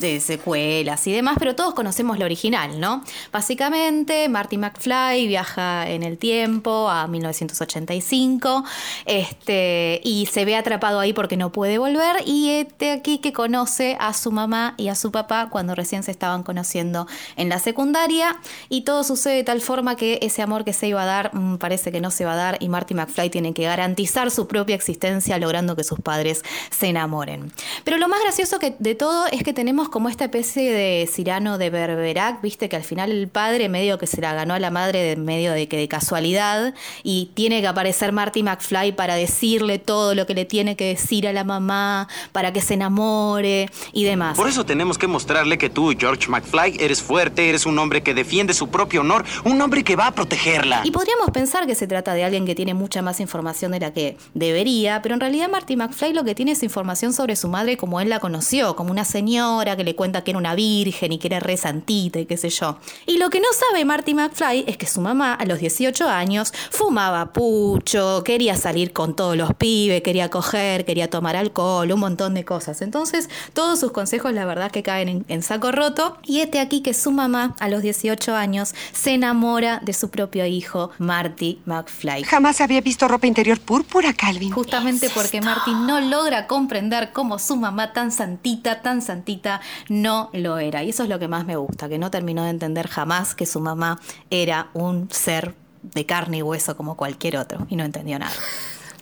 eh, 0.00 0.18
secuelas 0.20 1.06
y 1.06 1.12
demás, 1.12 1.36
pero 1.38 1.54
todos 1.54 1.74
conocemos 1.74 2.18
la 2.18 2.24
original, 2.24 2.80
¿no? 2.80 3.04
Básicamente, 3.32 4.28
Marty 4.28 4.56
McFly 4.56 4.89
viaja 4.90 5.88
en 5.88 6.02
el 6.02 6.18
tiempo 6.18 6.88
a 6.88 7.06
1985 7.06 8.64
este, 9.06 10.00
y 10.02 10.26
se 10.26 10.44
ve 10.44 10.56
atrapado 10.56 10.98
ahí 10.98 11.12
porque 11.12 11.36
no 11.36 11.52
puede 11.52 11.78
volver 11.78 12.16
y 12.26 12.50
este 12.50 12.90
aquí 12.90 13.18
que 13.18 13.32
conoce 13.32 13.96
a 14.00 14.12
su 14.14 14.32
mamá 14.32 14.74
y 14.78 14.88
a 14.88 14.96
su 14.96 15.12
papá 15.12 15.48
cuando 15.48 15.76
recién 15.76 16.02
se 16.02 16.10
estaban 16.10 16.42
conociendo 16.42 17.06
en 17.36 17.48
la 17.48 17.60
secundaria 17.60 18.36
y 18.68 18.82
todo 18.82 19.04
sucede 19.04 19.36
de 19.36 19.44
tal 19.44 19.60
forma 19.60 19.94
que 19.94 20.18
ese 20.22 20.42
amor 20.42 20.64
que 20.64 20.72
se 20.72 20.88
iba 20.88 21.02
a 21.02 21.06
dar 21.06 21.34
mm, 21.34 21.58
parece 21.58 21.92
que 21.92 22.00
no 22.00 22.10
se 22.10 22.24
va 22.24 22.32
a 22.32 22.36
dar 22.36 22.56
y 22.60 22.68
Marty 22.68 22.94
McFly 22.94 23.30
tiene 23.30 23.54
que 23.54 23.62
garantizar 23.62 24.30
su 24.30 24.48
propia 24.48 24.74
existencia 24.74 25.38
logrando 25.38 25.76
que 25.76 25.84
sus 25.84 26.00
padres 26.00 26.42
se 26.70 26.88
enamoren. 26.88 27.52
Pero 27.84 27.96
lo 27.96 28.08
más 28.08 28.20
gracioso 28.22 28.58
de 28.58 28.94
todo 28.96 29.26
es 29.28 29.44
que 29.44 29.52
tenemos 29.52 29.88
como 29.88 30.08
esta 30.08 30.24
especie 30.24 30.72
de 30.72 31.08
Cirano 31.10 31.58
de 31.58 31.70
Berberac, 31.70 32.42
viste 32.42 32.68
que 32.68 32.76
al 32.76 32.84
final 32.84 33.12
el 33.12 33.28
padre 33.28 33.68
medio 33.68 33.98
que 33.98 34.08
se 34.08 34.20
la 34.20 34.34
ganó 34.34 34.54
a 34.54 34.58
la 34.58 34.70
madre 34.70 34.79
de 34.88 35.16
medio 35.16 35.52
de 35.52 35.68
que 35.68 35.76
de 35.76 35.88
casualidad 35.88 36.74
y 37.02 37.30
tiene 37.34 37.60
que 37.60 37.66
aparecer 37.66 38.12
Marty 38.12 38.42
McFly 38.42 38.92
para 38.92 39.14
decirle 39.14 39.78
todo 39.78 40.14
lo 40.14 40.26
que 40.26 40.34
le 40.34 40.44
tiene 40.44 40.76
que 40.76 40.86
decir 40.86 41.26
a 41.28 41.32
la 41.32 41.44
mamá, 41.44 42.08
para 42.32 42.52
que 42.52 42.60
se 42.60 42.74
enamore 42.74 43.68
y 43.92 44.04
demás. 44.04 44.36
Por 44.36 44.48
eso 44.48 44.64
tenemos 44.64 44.98
que 44.98 45.06
mostrarle 45.06 45.58
que 45.58 45.70
tú, 45.70 45.92
George 45.98 46.28
McFly, 46.28 46.76
eres 46.80 47.02
fuerte, 47.02 47.48
eres 47.48 47.66
un 47.66 47.78
hombre 47.78 48.02
que 48.02 48.14
defiende 48.14 48.54
su 48.54 48.68
propio 48.68 49.00
honor, 49.00 49.24
un 49.44 49.60
hombre 49.60 49.84
que 49.84 49.96
va 49.96 50.08
a 50.08 50.12
protegerla. 50.12 50.82
Y 50.84 50.90
podríamos 50.90 51.30
pensar 51.30 51.66
que 51.66 51.74
se 51.74 51.86
trata 51.86 52.14
de 52.14 52.24
alguien 52.24 52.46
que 52.46 52.54
tiene 52.54 52.74
mucha 52.74 53.02
más 53.02 53.20
información 53.20 53.72
de 53.72 53.80
la 53.80 53.92
que 53.92 54.16
debería, 54.34 55.02
pero 55.02 55.14
en 55.14 55.20
realidad 55.20 55.48
Marty 55.50 55.76
McFly 55.76 56.12
lo 56.12 56.24
que 56.24 56.34
tiene 56.34 56.52
es 56.52 56.62
información 56.62 57.12
sobre 57.12 57.36
su 57.36 57.48
madre 57.48 57.76
como 57.76 58.00
él 58.00 58.08
la 58.08 58.20
conoció, 58.20 58.76
como 58.76 58.90
una 58.90 59.04
señora 59.04 59.76
que 59.76 59.84
le 59.84 59.94
cuenta 59.94 60.22
que 60.22 60.32
era 60.32 60.38
una 60.38 60.54
virgen 60.54 61.12
y 61.12 61.18
que 61.18 61.28
era 61.28 61.40
re 61.40 61.56
santita 61.56 62.18
y 62.18 62.26
qué 62.26 62.36
sé 62.36 62.50
yo. 62.50 62.78
Y 63.06 63.18
lo 63.18 63.30
que 63.30 63.40
no 63.40 63.48
sabe 63.52 63.84
Marty 63.84 64.14
McFly 64.14 64.64
es 64.70 64.76
que 64.76 64.86
su 64.86 65.00
mamá 65.00 65.34
a 65.34 65.44
los 65.44 65.58
18 65.58 66.08
años 66.08 66.52
fumaba 66.70 67.32
pucho, 67.32 68.22
quería 68.24 68.56
salir 68.56 68.92
con 68.92 69.14
todos 69.14 69.36
los 69.36 69.54
pibes, 69.54 70.02
quería 70.02 70.30
coger, 70.30 70.84
quería 70.84 71.10
tomar 71.10 71.36
alcohol, 71.36 71.90
un 71.92 72.00
montón 72.00 72.34
de 72.34 72.44
cosas. 72.44 72.82
Entonces, 72.82 73.28
todos 73.52 73.80
sus 73.80 73.92
consejos 73.92 74.32
la 74.32 74.44
verdad 74.44 74.70
que 74.70 74.82
caen 74.82 75.08
en, 75.08 75.24
en 75.28 75.42
saco 75.42 75.72
roto. 75.72 76.16
Y 76.24 76.40
este 76.40 76.60
aquí 76.60 76.82
que 76.82 76.94
su 76.94 77.10
mamá 77.10 77.54
a 77.58 77.68
los 77.68 77.82
18 77.82 78.34
años 78.34 78.74
se 78.92 79.14
enamora 79.14 79.80
de 79.82 79.92
su 79.92 80.10
propio 80.10 80.46
hijo, 80.46 80.90
Marty 80.98 81.60
McFly. 81.66 82.24
Jamás 82.24 82.60
había 82.60 82.80
visto 82.80 83.08
ropa 83.08 83.26
interior 83.26 83.60
púrpura, 83.60 84.12
Calvin. 84.12 84.52
Justamente 84.52 85.10
porque 85.10 85.40
Marty 85.40 85.72
no 85.72 86.00
logra 86.00 86.46
comprender 86.46 87.12
cómo 87.12 87.38
su 87.38 87.56
mamá 87.56 87.92
tan 87.92 88.12
santita, 88.12 88.82
tan 88.82 89.02
santita, 89.02 89.60
no 89.88 90.30
lo 90.32 90.58
era. 90.58 90.84
Y 90.84 90.90
eso 90.90 91.02
es 91.02 91.08
lo 91.08 91.18
que 91.18 91.28
más 91.28 91.44
me 91.44 91.56
gusta, 91.56 91.88
que 91.88 91.98
no 91.98 92.10
terminó 92.10 92.44
de 92.44 92.50
entender 92.50 92.88
jamás 92.88 93.34
que 93.34 93.46
su 93.46 93.60
mamá 93.60 94.00
era 94.30 94.59
un 94.74 95.08
ser 95.10 95.54
de 95.82 96.04
carne 96.06 96.38
y 96.38 96.42
hueso 96.42 96.76
como 96.76 96.96
cualquier 96.96 97.36
otro. 97.38 97.66
Y 97.70 97.76
no 97.76 97.84
entendió 97.84 98.18
nada. 98.18 98.32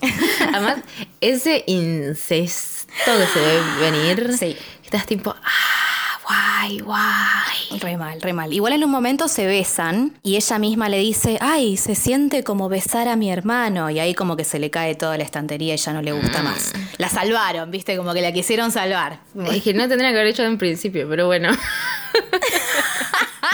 Además, 0.52 0.76
ese 1.20 1.64
incesto 1.66 2.86
que 3.04 3.26
se 3.32 3.40
debe 3.40 3.62
venir, 3.80 4.36
Sí. 4.38 4.56
estás 4.84 5.06
tipo, 5.06 5.34
ah, 5.34 6.20
guay, 6.24 6.78
guay. 6.78 7.80
Re 7.80 7.96
mal, 7.96 8.20
re 8.22 8.32
mal. 8.32 8.52
Igual 8.52 8.74
en 8.74 8.84
un 8.84 8.90
momento 8.90 9.26
se 9.28 9.46
besan 9.46 10.16
y 10.22 10.36
ella 10.36 10.58
misma 10.60 10.88
le 10.88 10.98
dice, 10.98 11.36
ay, 11.40 11.76
se 11.76 11.94
siente 11.96 12.44
como 12.44 12.68
besar 12.68 13.08
a 13.08 13.16
mi 13.16 13.30
hermano. 13.30 13.90
Y 13.90 13.98
ahí 13.98 14.14
como 14.14 14.36
que 14.36 14.44
se 14.44 14.58
le 14.60 14.70
cae 14.70 14.94
toda 14.94 15.16
la 15.18 15.24
estantería 15.24 15.74
y 15.74 15.78
ya 15.78 15.92
no 15.92 16.00
le 16.02 16.12
gusta 16.12 16.42
más. 16.42 16.72
La 16.98 17.08
salvaron, 17.08 17.70
viste, 17.72 17.96
como 17.96 18.14
que 18.14 18.20
la 18.22 18.32
quisieron 18.32 18.70
salvar. 18.70 19.18
Es 19.50 19.62
que 19.64 19.74
no 19.74 19.88
tendría 19.88 20.10
que 20.10 20.16
haber 20.16 20.28
hecho 20.28 20.44
en 20.44 20.58
principio, 20.58 21.08
pero 21.08 21.26
bueno. 21.26 21.50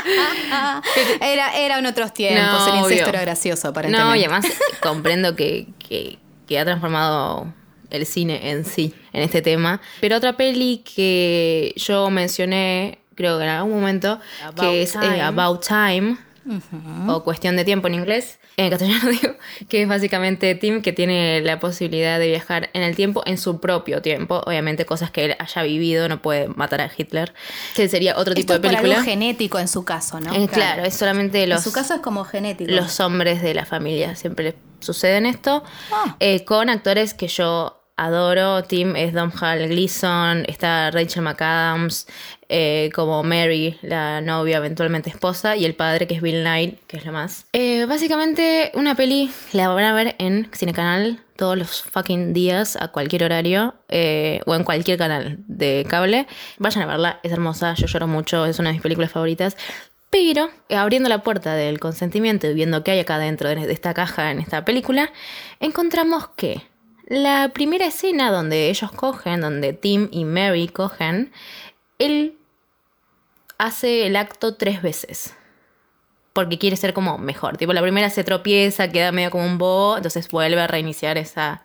Era, 1.20 1.56
eran 1.56 1.86
otros 1.86 2.12
tiempos, 2.12 2.44
No, 2.44 2.68
el 2.68 2.74
incesto 2.80 2.86
obvio. 3.04 3.08
era 3.08 3.20
gracioso 3.22 3.68
aparentemente. 3.68 4.08
No, 4.08 4.16
y 4.16 4.20
además 4.24 4.46
comprendo 4.80 5.34
que, 5.36 5.68
que, 5.78 6.18
que 6.46 6.58
ha 6.58 6.64
transformado 6.64 7.52
el 7.90 8.06
cine 8.06 8.50
en 8.50 8.64
sí, 8.64 8.94
en 9.12 9.22
este 9.22 9.40
tema. 9.42 9.80
Pero 10.00 10.16
otra 10.16 10.36
peli 10.36 10.82
que 10.84 11.72
yo 11.76 12.10
mencioné, 12.10 12.98
creo 13.14 13.38
que 13.38 13.44
en 13.44 13.50
algún 13.50 13.72
momento, 13.74 14.20
que 14.60 14.82
es 14.82 14.94
eh, 14.96 14.98
Time. 15.00 15.22
About 15.22 15.64
Time, 15.66 16.16
o 17.08 17.22
Cuestión 17.24 17.56
de 17.56 17.64
Tiempo 17.64 17.86
en 17.88 17.94
inglés, 17.94 18.38
en 18.56 18.70
castellano 18.70 19.10
digo, 19.22 19.34
que 19.68 19.82
es 19.82 19.88
básicamente 19.88 20.54
Tim 20.54 20.82
que 20.82 20.92
tiene 20.92 21.40
la 21.40 21.58
posibilidad 21.60 22.18
de 22.18 22.28
viajar 22.28 22.70
en 22.72 22.82
el 22.82 22.94
tiempo 22.94 23.22
en 23.26 23.38
su 23.38 23.60
propio 23.60 24.02
tiempo. 24.02 24.42
Obviamente 24.46 24.86
cosas 24.86 25.10
que 25.10 25.24
él 25.24 25.36
haya 25.38 25.62
vivido, 25.62 26.08
no 26.08 26.22
puede 26.22 26.48
matar 26.48 26.80
a 26.80 26.90
Hitler, 26.96 27.34
que 27.74 27.88
sería 27.88 28.16
otro 28.16 28.34
tipo 28.34 28.52
de 28.52 28.56
es 28.56 28.60
por 28.62 28.70
película. 28.70 28.96
algo 28.96 29.04
genético 29.04 29.58
en 29.58 29.68
su 29.68 29.84
caso, 29.84 30.20
¿no? 30.20 30.34
Eh, 30.34 30.48
claro, 30.48 30.84
es 30.84 30.94
solamente 30.94 31.46
los 31.46 31.58
en 31.58 31.64
su 31.64 31.72
caso 31.72 31.94
es 31.94 32.00
como 32.00 32.24
genético. 32.24 32.70
los 32.70 33.00
hombres 33.00 33.42
de 33.42 33.54
la 33.54 33.64
familia. 33.64 34.16
Siempre 34.16 34.54
sucede 34.80 35.16
en 35.16 35.26
esto. 35.26 35.64
Ah. 35.92 36.16
Eh, 36.20 36.44
con 36.44 36.70
actores 36.70 37.14
que 37.14 37.28
yo 37.28 37.83
adoro. 37.96 38.62
Tim 38.64 38.96
es 38.96 39.12
Domhnall 39.12 39.68
Gleeson. 39.68 40.44
Está 40.46 40.90
Rachel 40.90 41.22
McAdams 41.22 42.06
eh, 42.48 42.90
como 42.94 43.22
Mary, 43.22 43.78
la 43.82 44.20
novia, 44.20 44.58
eventualmente 44.58 45.10
esposa. 45.10 45.56
Y 45.56 45.64
el 45.64 45.74
padre, 45.74 46.06
que 46.06 46.14
es 46.14 46.22
Bill 46.22 46.40
Knight, 46.40 46.80
que 46.86 46.96
es 46.96 47.04
lo 47.04 47.12
más. 47.12 47.46
Eh, 47.52 47.86
básicamente, 47.86 48.70
una 48.74 48.94
peli 48.94 49.30
la 49.52 49.68
van 49.68 49.84
a 49.84 49.94
ver 49.94 50.16
en 50.18 50.48
Cinecanal 50.52 51.20
todos 51.36 51.58
los 51.58 51.82
fucking 51.82 52.32
días, 52.32 52.76
a 52.76 52.88
cualquier 52.88 53.24
horario. 53.24 53.74
eh, 53.88 54.40
o 54.46 54.54
en 54.54 54.64
cualquier 54.64 54.98
canal 54.98 55.38
de 55.46 55.86
cable. 55.88 56.26
Vayan 56.58 56.84
a 56.84 56.86
verla, 56.86 57.20
es 57.22 57.32
hermosa. 57.32 57.74
Yo 57.74 57.86
lloro 57.86 58.06
mucho, 58.06 58.46
es 58.46 58.58
una 58.58 58.70
de 58.70 58.74
mis 58.74 58.82
películas 58.82 59.12
favoritas. 59.12 59.56
Pero 60.10 60.48
abriendo 60.70 61.08
la 61.08 61.24
puerta 61.24 61.56
del 61.56 61.80
consentimiento 61.80 62.46
y 62.46 62.54
viendo 62.54 62.84
qué 62.84 62.92
hay 62.92 63.00
acá 63.00 63.18
dentro 63.18 63.48
de 63.48 63.72
esta 63.72 63.94
caja 63.94 64.30
en 64.30 64.38
esta 64.38 64.64
película, 64.64 65.10
encontramos 65.58 66.28
que 66.36 66.62
la 67.06 67.50
primera 67.52 67.86
escena 67.86 68.30
donde 68.30 68.70
ellos 68.70 68.90
cogen, 68.92 69.40
donde 69.40 69.72
Tim 69.72 70.08
y 70.10 70.24
Mary 70.24 70.68
cogen, 70.68 71.32
él 71.98 72.36
hace 73.58 74.06
el 74.06 74.16
acto 74.16 74.54
tres 74.54 74.82
veces. 74.82 75.34
Porque 76.32 76.58
quiere 76.58 76.76
ser 76.76 76.94
como 76.94 77.18
mejor. 77.18 77.56
Tipo, 77.56 77.72
la 77.72 77.82
primera 77.82 78.10
se 78.10 78.24
tropieza, 78.24 78.88
queda 78.88 79.12
medio 79.12 79.30
como 79.30 79.44
un 79.44 79.58
bobo, 79.58 79.96
entonces 79.96 80.28
vuelve 80.28 80.60
a 80.60 80.66
reiniciar 80.66 81.16
esa, 81.16 81.64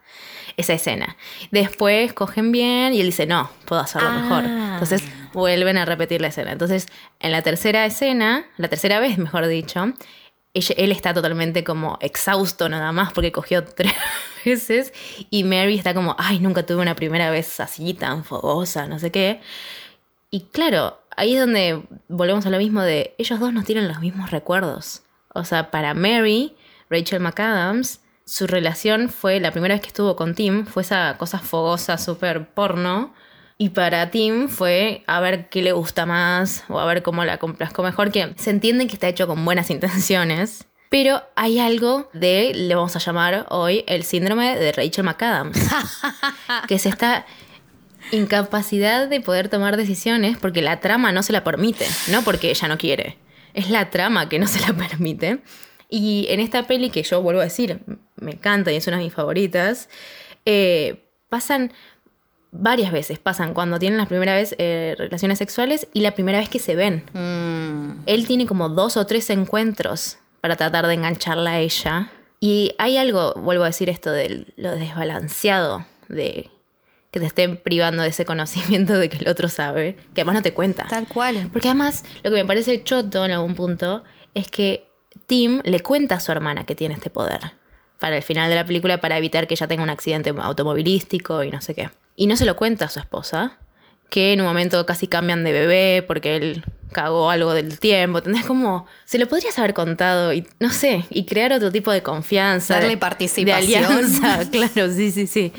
esa 0.57 0.73
escena. 0.73 1.15
Después 1.51 2.13
cogen 2.13 2.51
bien 2.51 2.93
y 2.93 2.99
él 2.99 3.07
dice, 3.07 3.25
no, 3.25 3.49
puedo 3.65 3.81
hacerlo 3.81 4.11
mejor. 4.11 4.43
Entonces 4.45 5.03
vuelven 5.33 5.77
a 5.77 5.85
repetir 5.85 6.21
la 6.21 6.27
escena. 6.27 6.51
Entonces, 6.51 6.87
en 7.19 7.31
la 7.31 7.41
tercera 7.41 7.85
escena, 7.85 8.45
la 8.57 8.67
tercera 8.67 8.99
vez, 8.99 9.17
mejor 9.17 9.47
dicho, 9.47 9.93
ella- 10.53 10.75
él 10.77 10.91
está 10.91 11.13
totalmente 11.13 11.63
como 11.63 11.97
exhausto 12.01 12.69
nada 12.69 12.91
más 12.91 13.13
porque 13.13 13.31
cogió 13.31 13.63
tres 13.63 13.93
veces 14.45 14.93
y 15.29 15.43
Mary 15.43 15.77
está 15.77 15.93
como, 15.93 16.15
ay, 16.17 16.39
nunca 16.39 16.65
tuve 16.65 16.81
una 16.81 16.95
primera 16.95 17.29
vez 17.31 17.59
así 17.59 17.93
tan 17.93 18.23
fogosa, 18.23 18.87
no 18.87 18.99
sé 18.99 19.11
qué. 19.11 19.41
Y 20.31 20.41
claro, 20.51 20.99
ahí 21.15 21.33
es 21.35 21.39
donde 21.39 21.81
volvemos 22.07 22.45
a 22.45 22.49
lo 22.49 22.57
mismo 22.57 22.81
de 22.81 23.15
ellos 23.17 23.39
dos 23.39 23.51
no 23.53 23.63
tienen 23.63 23.87
los 23.87 23.99
mismos 23.99 24.31
recuerdos. 24.31 25.03
O 25.33 25.43
sea, 25.43 25.71
para 25.71 25.93
Mary, 25.93 26.55
Rachel 26.89 27.19
McAdams, 27.19 28.01
su 28.25 28.45
relación 28.47 29.09
fue, 29.09 29.39
la 29.39 29.51
primera 29.51 29.73
vez 29.75 29.81
que 29.81 29.87
estuvo 29.87 30.15
con 30.15 30.35
Tim, 30.35 30.65
fue 30.65 30.83
esa 30.83 31.15
cosa 31.17 31.39
fogosa, 31.39 31.97
súper 31.97 32.47
porno. 32.49 33.13
Y 33.61 33.71
para 33.71 34.09
Tim 34.09 34.47
fue 34.47 35.03
a 35.05 35.19
ver 35.19 35.49
qué 35.49 35.61
le 35.61 35.73
gusta 35.73 36.05
más 36.05 36.63
o 36.69 36.79
a 36.79 36.85
ver 36.85 37.03
cómo 37.03 37.25
la 37.25 37.39
complazco 37.39 37.83
mejor, 37.83 38.09
que 38.09 38.33
se 38.37 38.51
entiende 38.51 38.87
que 38.87 38.93
está 38.93 39.09
hecho 39.09 39.27
con 39.27 39.43
buenas 39.43 39.69
intenciones. 39.69 40.65
Pero 40.89 41.21
hay 41.35 41.59
algo 41.59 42.09
de, 42.13 42.53
le 42.55 42.73
vamos 42.73 42.95
a 42.95 42.99
llamar 42.99 43.45
hoy, 43.49 43.83
el 43.85 44.03
síndrome 44.03 44.57
de 44.57 44.71
Rachel 44.71 45.03
McAdams. 45.03 45.59
que 46.69 46.75
es 46.75 46.85
esta 46.85 47.25
incapacidad 48.13 49.09
de 49.09 49.19
poder 49.19 49.49
tomar 49.49 49.75
decisiones 49.75 50.37
porque 50.37 50.61
la 50.61 50.79
trama 50.79 51.11
no 51.11 51.21
se 51.21 51.33
la 51.33 51.43
permite, 51.43 51.85
no 52.09 52.23
porque 52.23 52.49
ella 52.49 52.69
no 52.69 52.77
quiere. 52.77 53.17
Es 53.53 53.69
la 53.69 53.89
trama 53.89 54.29
que 54.29 54.39
no 54.39 54.47
se 54.47 54.61
la 54.61 54.73
permite. 54.87 55.41
Y 55.89 56.27
en 56.29 56.39
esta 56.39 56.65
peli 56.65 56.91
que 56.91 57.03
yo 57.03 57.21
vuelvo 57.21 57.41
a 57.41 57.43
decir, 57.43 57.81
me 58.15 58.31
encanta 58.31 58.71
y 58.71 58.77
es 58.77 58.87
una 58.87 58.97
de 58.97 59.03
mis 59.03 59.13
favoritas, 59.13 59.89
eh, 60.45 61.03
pasan 61.27 61.73
varias 62.51 62.91
veces, 62.91 63.19
pasan 63.19 63.53
cuando 63.53 63.79
tienen 63.79 63.97
la 63.97 64.07
primera 64.07 64.33
vez 64.33 64.55
eh, 64.57 64.95
relaciones 64.97 65.37
sexuales 65.37 65.87
y 65.93 66.01
la 66.01 66.13
primera 66.15 66.39
vez 66.39 66.49
que 66.49 66.59
se 66.59 66.75
ven. 66.75 67.03
Él 68.05 68.27
tiene 68.27 68.45
como 68.45 68.69
dos 68.69 68.97
o 68.97 69.05
tres 69.05 69.29
encuentros 69.29 70.17
para 70.41 70.55
tratar 70.55 70.87
de 70.87 70.93
engancharla 70.93 71.51
a 71.51 71.59
ella. 71.59 72.11
Y 72.39 72.73
hay 72.77 72.97
algo, 72.97 73.33
vuelvo 73.35 73.63
a 73.63 73.67
decir 73.67 73.89
esto, 73.89 74.11
de 74.11 74.47
lo 74.55 74.75
desbalanceado 74.75 75.85
de 76.07 76.49
que 77.11 77.19
te 77.19 77.25
estén 77.25 77.57
privando 77.57 78.03
de 78.03 78.09
ese 78.09 78.25
conocimiento 78.25 78.93
de 78.97 79.09
que 79.09 79.17
el 79.17 79.27
otro 79.27 79.49
sabe, 79.49 79.95
que 80.13 80.21
además 80.21 80.35
no 80.35 80.41
te 80.41 80.53
cuenta. 80.53 80.87
Tal 80.87 81.07
cual. 81.07 81.49
Porque 81.51 81.67
además, 81.67 82.03
lo 82.23 82.29
que 82.29 82.37
me 82.37 82.45
parece 82.45 82.83
choto 82.83 83.25
en 83.25 83.31
algún 83.31 83.55
punto 83.55 84.03
es 84.33 84.49
que 84.49 84.87
Tim 85.25 85.61
le 85.63 85.81
cuenta 85.81 86.15
a 86.15 86.19
su 86.19 86.31
hermana 86.31 86.65
que 86.65 86.75
tiene 86.75 86.93
este 86.95 87.09
poder 87.09 87.53
para 87.99 88.15
el 88.15 88.23
final 88.23 88.49
de 88.49 88.55
la 88.55 88.65
película 88.65 89.01
para 89.01 89.17
evitar 89.17 89.47
que 89.47 89.55
ella 89.55 89.67
tenga 89.67 89.83
un 89.83 89.89
accidente 89.89 90.33
automovilístico 90.37 91.43
y 91.43 91.51
no 91.51 91.61
sé 91.61 91.75
qué. 91.75 91.89
Y 92.19 92.27
no 92.27 92.35
se 92.35 92.43
lo 92.43 92.57
cuenta 92.57 92.83
a 92.83 92.89
su 92.89 92.99
esposa, 92.99 93.59
que 94.09 94.33
en 94.33 94.41
un 94.41 94.47
momento 94.47 94.85
casi 94.85 95.07
cambian 95.07 95.45
de 95.45 95.53
bebé 95.53 96.03
porque 96.05 96.35
él 96.35 96.65
cagó 96.91 97.29
algo 97.29 97.53
del 97.53 97.79
tiempo. 97.79 98.21
Tenés 98.21 98.45
como. 98.45 98.85
Se 99.05 99.17
lo 99.17 99.27
podrías 99.27 99.57
haber 99.59 99.73
contado 99.73 100.33
y 100.33 100.47
no 100.59 100.69
sé, 100.71 101.05
y 101.09 101.25
crear 101.25 101.51
otro 101.53 101.71
tipo 101.71 101.91
de 101.91 102.01
confianza. 102.03 102.75
Darle 102.75 102.89
de- 102.89 102.97
participación. 102.97 103.81
De 103.81 103.87
alianza, 103.87 104.49
claro, 104.51 104.91
sí, 104.93 105.11
sí, 105.11 105.27
sí. 105.27 105.51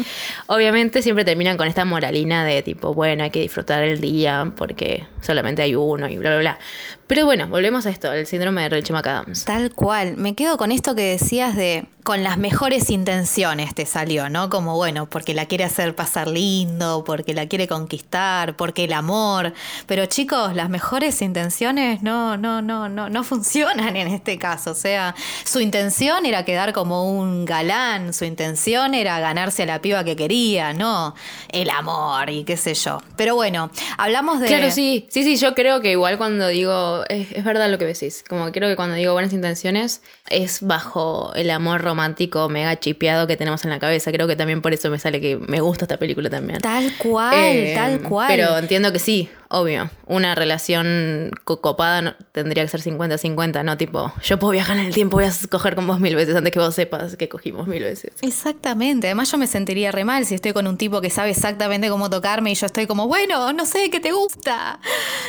Obviamente 0.46 1.02
siempre 1.02 1.24
terminan 1.24 1.56
con 1.56 1.66
esta 1.68 1.84
moralina 1.84 2.44
de 2.44 2.62
tipo, 2.62 2.94
bueno, 2.94 3.24
hay 3.24 3.30
que 3.30 3.40
disfrutar 3.40 3.82
el 3.82 4.00
día 4.00 4.52
porque 4.56 5.06
solamente 5.20 5.62
hay 5.62 5.74
uno 5.74 6.08
y 6.08 6.18
bla, 6.18 6.30
bla, 6.30 6.38
bla. 6.38 6.58
Pero 7.06 7.26
bueno, 7.26 7.48
volvemos 7.48 7.86
a 7.86 7.90
esto, 7.90 8.12
el 8.12 8.24
síndrome 8.24 8.62
de 8.62 8.68
Rachel 8.68 8.94
McAdams. 8.94 9.44
Tal 9.44 9.72
cual. 9.74 10.16
Me 10.16 10.36
quedo 10.36 10.56
con 10.56 10.70
esto 10.70 10.94
que 10.94 11.02
decías 11.02 11.56
de 11.56 11.86
con 12.04 12.22
las 12.22 12.38
mejores 12.38 12.88
intenciones 12.88 13.74
te 13.74 13.84
salió, 13.84 14.28
¿no? 14.30 14.48
Como 14.48 14.76
bueno, 14.76 15.10
porque 15.10 15.34
la 15.34 15.46
quiere 15.46 15.64
hacer 15.64 15.94
pasar 15.96 16.28
lindo, 16.28 17.02
porque 17.04 17.34
la 17.34 17.46
quiere 17.46 17.66
conquistar, 17.66 18.56
porque 18.56 18.84
el 18.84 18.92
amor. 18.92 19.52
Pero 19.86 20.06
chicos, 20.06 20.54
las 20.54 20.70
mejores 20.70 21.19
intenciones 21.24 22.02
no, 22.02 22.36
no, 22.36 22.62
no, 22.62 22.88
no, 22.88 23.08
no 23.08 23.24
funcionan 23.24 23.96
en 23.96 24.08
este 24.08 24.38
caso. 24.38 24.72
O 24.72 24.74
sea, 24.74 25.14
su 25.44 25.60
intención 25.60 26.26
era 26.26 26.44
quedar 26.44 26.72
como 26.72 27.10
un 27.10 27.44
galán, 27.44 28.12
su 28.12 28.24
intención 28.24 28.94
era 28.94 29.20
ganarse 29.20 29.62
a 29.64 29.66
la 29.66 29.80
piba 29.80 30.04
que 30.04 30.16
quería, 30.16 30.72
no 30.72 31.14
el 31.52 31.70
amor 31.70 32.30
y 32.30 32.44
qué 32.44 32.56
sé 32.56 32.74
yo. 32.74 33.02
Pero 33.16 33.34
bueno, 33.34 33.70
hablamos 33.98 34.40
de. 34.40 34.46
Claro, 34.46 34.70
sí, 34.70 35.06
sí, 35.10 35.22
sí, 35.22 35.36
yo 35.36 35.54
creo 35.54 35.80
que 35.80 35.92
igual 35.92 36.18
cuando 36.18 36.48
digo, 36.48 37.04
es, 37.08 37.32
es 37.32 37.44
verdad 37.44 37.70
lo 37.70 37.78
que 37.78 37.86
decís, 37.86 38.24
como 38.28 38.50
creo 38.52 38.68
que 38.68 38.76
cuando 38.76 38.96
digo 38.96 39.12
buenas 39.12 39.32
intenciones 39.32 40.02
es 40.28 40.60
bajo 40.62 41.32
el 41.34 41.50
amor 41.50 41.82
romántico 41.82 42.48
mega 42.48 42.78
chipeado 42.78 43.26
que 43.26 43.36
tenemos 43.36 43.64
en 43.64 43.70
la 43.70 43.78
cabeza, 43.78 44.12
creo 44.12 44.26
que 44.26 44.36
también 44.36 44.62
por 44.62 44.72
eso 44.72 44.90
me 44.90 44.98
sale 44.98 45.20
que 45.20 45.36
me 45.36 45.60
gusta 45.60 45.84
esta 45.84 45.96
película 45.96 46.30
también. 46.30 46.60
Tal 46.60 46.92
cual, 46.98 47.34
Eh, 47.34 47.72
tal 47.74 48.00
cual. 48.02 48.28
Pero 48.28 48.56
entiendo 48.58 48.92
que 48.92 48.98
sí, 48.98 49.28
obvio. 49.50 49.90
Una 50.06 50.34
relación 50.34 51.30
co- 51.44 51.60
copada 51.60 52.02
no- 52.02 52.14
tendría 52.32 52.62
que 52.64 52.68
ser 52.68 52.80
50-50, 52.80 53.62
no 53.64 53.76
tipo, 53.76 54.12
yo 54.22 54.38
puedo 54.38 54.52
viajar 54.52 54.78
en 54.78 54.86
el 54.86 54.94
tiempo, 54.94 55.16
voy 55.18 55.26
a 55.26 55.32
coger 55.50 55.74
con 55.74 55.86
vos 55.86 56.00
mil 56.00 56.16
veces 56.16 56.34
antes 56.34 56.52
que 56.52 56.58
vos 56.58 56.74
sepas 56.74 57.16
que 57.16 57.28
cogimos 57.28 57.66
mil 57.68 57.82
veces. 57.82 58.12
Exactamente, 58.22 59.08
además 59.08 59.30
yo 59.30 59.38
me 59.38 59.46
sentiría 59.46 59.92
re 59.92 60.04
mal 60.04 60.24
si 60.24 60.34
estoy 60.34 60.52
con 60.52 60.66
un 60.66 60.76
tipo 60.78 61.00
que 61.00 61.10
sabe 61.10 61.30
exactamente 61.30 61.88
cómo 61.90 62.08
tocarme 62.10 62.50
y 62.52 62.54
yo 62.54 62.66
estoy 62.66 62.86
como, 62.86 63.06
bueno, 63.08 63.52
no 63.52 63.66
sé 63.66 63.90
qué 63.90 64.00
te 64.00 64.12
gusta. 64.12 64.78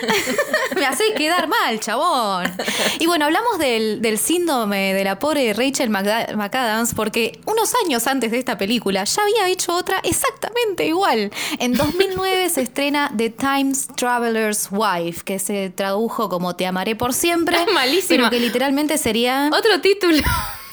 me 0.76 0.86
hace 0.86 1.14
quedar 1.16 1.48
mal, 1.48 1.80
chabón. 1.80 2.46
Y 3.00 3.08
bueno, 3.08 3.26
hablamos 3.26 3.58
del, 3.60 4.18
síndrome 4.18 4.94
de 4.94 5.04
la 5.04 5.20
pobre 5.20 5.54
Rachel 5.54 5.90
McAdams 5.90 6.94
porque 6.94 7.40
unos 7.46 7.74
años 7.86 8.08
antes 8.08 8.32
de 8.32 8.38
esta 8.40 8.58
película 8.58 9.04
ya 9.04 9.22
había 9.24 9.48
hecho 9.50 9.74
otra 9.76 10.00
exactamente 10.04 10.86
igual. 10.86 11.32
En 11.60 11.74
2009 11.74 12.50
se 12.50 12.62
estrena 12.62 13.12
The 13.18 13.30
Times 13.32 13.88
Traveler's 14.12 14.68
Wife, 14.72 15.24
que 15.24 15.40
se 15.40 15.70
tradujo 15.70 16.28
como 16.28 16.56
Te 16.58 16.66
amaré 16.66 16.98
por 16.98 17.14
siempre. 17.14 17.58
Malísima. 17.74 18.08
Pero 18.10 18.30
que 18.30 18.40
literalmente 18.40 18.98
sería... 18.98 19.50
Otro 19.54 19.80
título. 19.80 20.22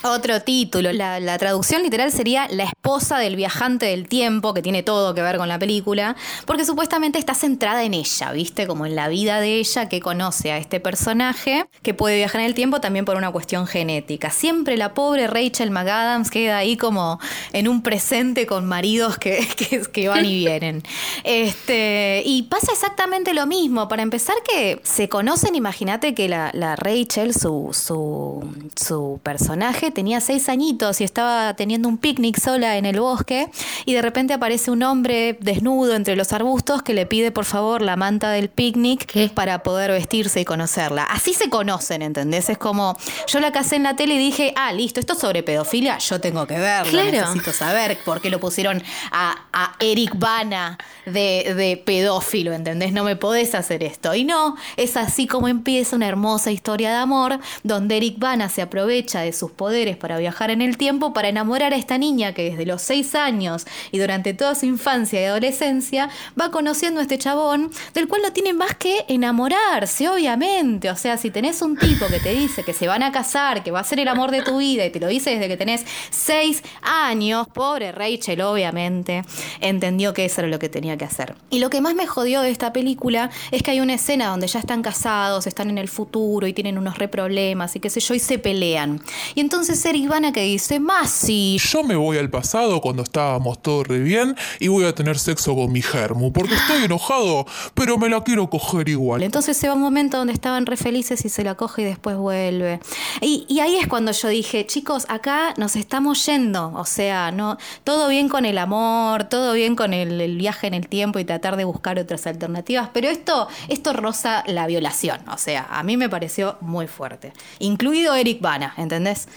Otro 0.03 0.41
título. 0.43 0.93
La, 0.93 1.39
traducción 1.39 1.83
literal 1.83 2.13
sería 2.13 2.47
La 2.49 2.65
esposa 2.65 3.19
del 3.19 3.35
viajante 3.35 3.87
del 3.87 4.09
tiempo, 4.09 4.55
que 4.55 4.63
tiene 4.63 4.83
todo 4.83 5.15
que 5.15 5.23
ver 5.23 5.39
con 5.39 5.49
la 5.49 5.59
película, 5.59 6.15
porque 6.47 6.65
supuestamente 6.65 7.19
está 7.19 7.35
centrada 7.35 7.83
en 7.83 7.95
ella, 7.95 8.31
¿viste? 8.33 8.67
Como 8.67 8.87
en 8.87 8.95
la 8.95 9.09
vida 9.09 9.41
de 9.41 9.57
ella 9.57 9.89
que 9.89 10.01
conoce 10.01 10.53
a 10.53 10.59
este 10.59 10.79
personaje 10.79 11.67
que 11.83 11.95
puede 11.95 12.17
viajar 12.17 12.41
en 12.43 12.47
el 12.47 12.55
tiempo 12.55 12.81
también 12.81 13.05
por 13.05 13.17
una 13.17 13.31
cuestión 13.33 13.67
genética. 13.67 14.31
Siempre 14.31 14.77
la 14.77 14.95
pobre 14.95 15.27
Rachel 15.27 15.71
McAdams 15.71 16.31
queda 16.31 16.59
ahí 16.59 16.77
como 16.77 17.19
en 17.53 17.67
un 17.67 17.83
presente 17.83 18.47
con 18.47 18.67
maridos 18.67 19.19
que, 19.19 19.47
que, 19.93 20.09
van 20.09 20.25
y 20.25 20.39
vienen. 20.39 20.83
Este, 21.25 22.23
y 22.25 22.45
pasa 22.45 22.73
exactamente 22.73 23.35
lo 23.35 23.47
mismo. 23.47 23.89
Para 23.89 24.03
empezar, 24.03 24.37
que 24.49 24.81
se 24.85 25.09
conocen, 25.09 25.57
imagínate 25.57 26.15
que 26.15 26.29
la, 26.29 26.77
Rachel, 26.77 27.35
su, 27.35 27.71
su 27.73 29.21
personaje, 29.23 29.88
tenía 29.91 30.21
seis 30.21 30.49
añitos 30.49 31.01
y 31.01 31.05
estaba 31.05 31.55
teniendo 31.55 31.89
un 31.89 31.99
picnic 31.99 32.39
sola 32.39 32.77
en 32.77 32.87
el 32.87 33.01
bosque 33.01 33.49
y 33.85 33.95
de 33.95 34.03
repente 34.03 34.35
aparece 34.35 34.71
un 34.71 34.83
hombre 34.83 35.37
desnudo 35.41 35.95
entre 35.95 36.17
los 36.17 36.33
arbustos 36.33 36.83
que 36.83 36.95
le 36.95 37.07
pide 37.07 37.31
por 37.31 37.45
favor 37.45 37.83
la 37.83 37.97
manta 37.97 38.31
del 38.31 38.49
picnic 38.49 39.07
¿Qué? 39.07 39.29
para 39.29 39.63
poder 39.63 39.91
vestirse 39.91 40.41
y 40.41 40.45
conocerla. 40.45 41.05
Así 41.05 41.33
se 41.35 41.49
conocen, 41.51 42.03
¿entendés? 42.03 42.49
Es 42.51 42.59
como, 42.59 42.97
yo 43.27 43.41
la 43.41 43.53
casé 43.53 43.77
en 43.77 43.83
la 43.85 43.97
tele 43.97 44.15
y 44.15 44.19
dije, 44.19 44.53
ah, 44.57 44.73
listo, 44.73 45.01
esto 45.01 45.13
es 45.15 45.19
sobre 45.19 45.43
pedofilia, 45.43 45.99
yo 45.99 46.21
tengo 46.21 46.47
que 46.47 46.59
verlo, 46.59 46.91
Claro. 46.91 47.11
necesito 47.11 47.53
saber 47.53 47.99
por 48.05 48.21
qué 48.21 48.31
lo 48.31 48.41
pusieron 48.41 48.83
a, 49.13 49.37
a 49.53 49.75
Eric 49.81 50.19
Bana 50.19 50.79
de, 51.07 51.55
de 51.57 51.77
pedófilo, 51.85 52.53
¿entendés? 52.53 52.93
No 52.93 53.05
me 53.05 53.17
podés 53.17 53.55
hacer 53.55 53.83
esto. 53.83 54.15
Y 54.15 54.25
no, 54.25 54.57
es 54.77 54.97
así 54.97 55.27
como 55.27 55.49
empieza 55.49 55.97
una 55.97 56.09
hermosa 56.09 56.51
historia 56.51 56.91
de 56.91 56.97
amor, 56.97 57.39
donde 57.63 57.97
Eric 57.97 58.19
Bana 58.19 58.49
se 58.49 58.63
aprovecha 58.63 59.21
de 59.21 59.33
sus 59.33 59.51
poderes 59.53 59.78
para 59.79 60.19
viajar 60.19 60.51
en 60.51 60.61
el 60.61 60.77
tiempo 60.77 61.13
para 61.13 61.29
enamorar 61.29 61.73
a 61.73 61.77
esta 61.77 61.99
niña 61.99 62.33
que 62.33 62.51
desde 62.51 62.67
los 62.67 62.83
seis 62.83 63.15
años 63.15 63.65
y 63.93 63.99
durante 63.99 64.35
toda 64.35 64.57
su 64.57 64.67
infancia 64.67 65.21
y 65.21 65.25
adolescencia 65.25 66.11
va 66.39 66.51
conociendo 66.51 66.99
a 66.99 67.05
este 67.05 67.17
chabón, 67.17 67.71
del 67.95 68.09
cual 68.09 68.23
no 68.23 68.33
tiene 68.33 68.53
más 68.55 68.75
que 68.75 69.05
enamorarse, 69.07 70.09
obviamente. 70.09 70.91
O 70.91 70.97
sea, 70.97 71.17
si 71.17 71.31
tenés 71.31 71.63
un 71.63 71.77
tipo 71.77 72.07
que 72.09 72.19
te 72.19 72.35
dice 72.35 72.65
que 72.65 72.73
se 72.73 72.89
van 72.89 73.05
a 73.05 73.13
casar, 73.13 73.63
que 73.63 73.71
va 73.71 73.79
a 73.79 73.85
ser 73.85 74.01
el 74.01 74.09
amor 74.09 74.33
de 74.33 74.43
tu 74.43 74.59
vida 74.59 74.85
y 74.85 74.91
te 74.91 74.99
lo 74.99 75.07
dice 75.07 75.31
desde 75.31 75.47
que 75.47 75.57
tenés 75.57 75.85
seis 76.11 76.65
años, 76.83 77.47
pobre 77.47 77.93
Rachel, 77.93 78.41
obviamente, 78.41 79.23
entendió 79.61 80.13
que 80.13 80.25
eso 80.25 80.41
era 80.41 80.49
lo 80.49 80.59
que 80.59 80.69
tenía 80.69 80.97
que 80.97 81.05
hacer. 81.05 81.37
Y 81.51 81.61
lo 81.61 81.71
que 81.71 81.81
más 81.81 81.95
me 81.95 82.09
jodió 82.09 82.43
de 82.43 82.51
esta 82.51 82.73
película 82.73 83.31
es 83.53 83.63
que 83.63 83.71
hay 83.71 83.81
una 83.81 83.95
escena 83.95 84.27
donde 84.27 84.49
ya 84.49 84.59
están 84.59 84.83
casados, 84.83 85.47
están 85.47 85.71
en 85.71 85.79
el 85.79 85.89
futuro 85.89 86.49
y 86.49 86.53
tienen 86.53 86.79
unos 86.79 86.99
re 86.99 87.07
problemas 87.07 87.77
y 87.77 87.81
qué 87.81 87.91
sé 87.91 88.01
yo, 88.01 88.15
y 88.15 88.19
se 88.19 88.41
pelean. 88.41 89.01
Y 89.37 89.41
entonces 89.41 89.68
Eric 89.69 90.09
Bana 90.09 90.33
que 90.33 90.43
dice, 90.43 90.81
más 90.81 91.11
si 91.11 91.59
Yo 91.59 91.83
me 91.83 91.95
voy 91.95 92.17
al 92.17 92.31
pasado 92.31 92.81
cuando 92.81 93.03
estábamos 93.03 93.61
todos 93.61 93.87
re 93.87 93.99
bien 93.99 94.35
y 94.61 94.69
voy 94.69 94.87
a 94.87 94.95
tener 94.95 95.19
sexo 95.19 95.55
con 95.55 95.71
mi 95.71 95.83
germu 95.83 96.33
porque 96.33 96.55
estoy 96.55 96.85
enojado, 96.85 97.45
pero 97.75 97.99
me 97.99 98.09
la 98.09 98.25
quiero 98.25 98.49
coger 98.49 98.89
igual. 98.89 99.23
Entonces 99.23 99.59
se 99.59 99.69
va 99.69 99.75
un 99.75 99.83
momento 99.83 100.17
donde 100.17 100.33
estaban 100.33 100.65
re 100.65 100.79
felices 100.79 101.23
y 101.27 101.29
se 101.29 101.45
la 101.45 101.55
coge 101.55 101.83
y 101.83 101.85
después 101.85 102.17
vuelve. 102.17 102.81
Y, 103.21 103.45
y 103.47 103.61
ahí 103.61 103.77
es 103.77 103.87
cuando 103.87 104.13
yo 104.13 104.29
dije, 104.29 104.65
chicos, 104.67 105.05
acá 105.11 105.53
nos 105.59 105.77
estamos 105.77 106.25
yendo. 106.25 106.73
O 106.75 106.87
sea, 106.87 107.31
no, 107.31 107.59
todo 107.85 108.09
bien 108.09 108.31
con 108.31 108.47
el 108.47 108.57
amor, 108.57 109.25
todo 109.25 109.53
bien 109.53 109.77
con 109.77 109.93
el, 109.93 110.19
el 110.19 110.39
viaje 110.39 110.67
en 110.67 110.75
el 110.75 110.89
tiempo 110.89 111.19
y 111.19 111.27
tratar 111.27 111.59
de 111.59 111.65
buscar 111.65 111.99
otras 111.99 112.27
alternativas. 112.27 112.89
Pero 112.95 113.09
esto, 113.09 113.49
esto 113.69 113.93
roza 113.93 114.45
la 114.47 114.67
violación. 114.67 115.29
O 115.29 115.37
sea, 115.37 115.67
a 115.71 115.83
mí 115.83 115.99
me 115.99 116.09
pareció 116.09 116.57
muy 116.63 116.87
fuerte. 116.87 117.35
Incluido 117.59 118.15
Eric 118.15 118.41
Bana, 118.41 118.73
¿entendés? 118.79 119.29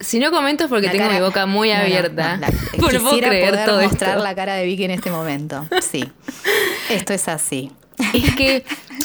Si 0.00 0.18
no 0.18 0.30
comento 0.30 0.64
es 0.64 0.70
porque 0.70 0.86
La 0.86 0.92
tengo 0.92 1.06
cara- 1.06 1.18
mi 1.18 1.24
boca 1.24 1.46
muy 1.46 1.70
No, 1.70 1.76
abierta. 1.76 2.36
no, 2.36 2.40
la- 2.42 2.48
no 2.78 2.88
quisiera 2.88 3.28
creer 3.28 3.50
poder 3.50 3.66
todo 3.66 3.82
mostrar 3.82 4.10
esto. 4.12 4.22
la 4.24 4.34
cara 4.34 4.54
de 4.54 4.66
Vicky 4.66 4.84
en 4.84 4.90
este 4.90 5.10
momento. 5.10 5.66
Sí, 5.82 6.04
esto 6.90 7.12
es 7.14 7.28
así. 7.28 7.70
Es 8.12 8.34
que 8.34 8.62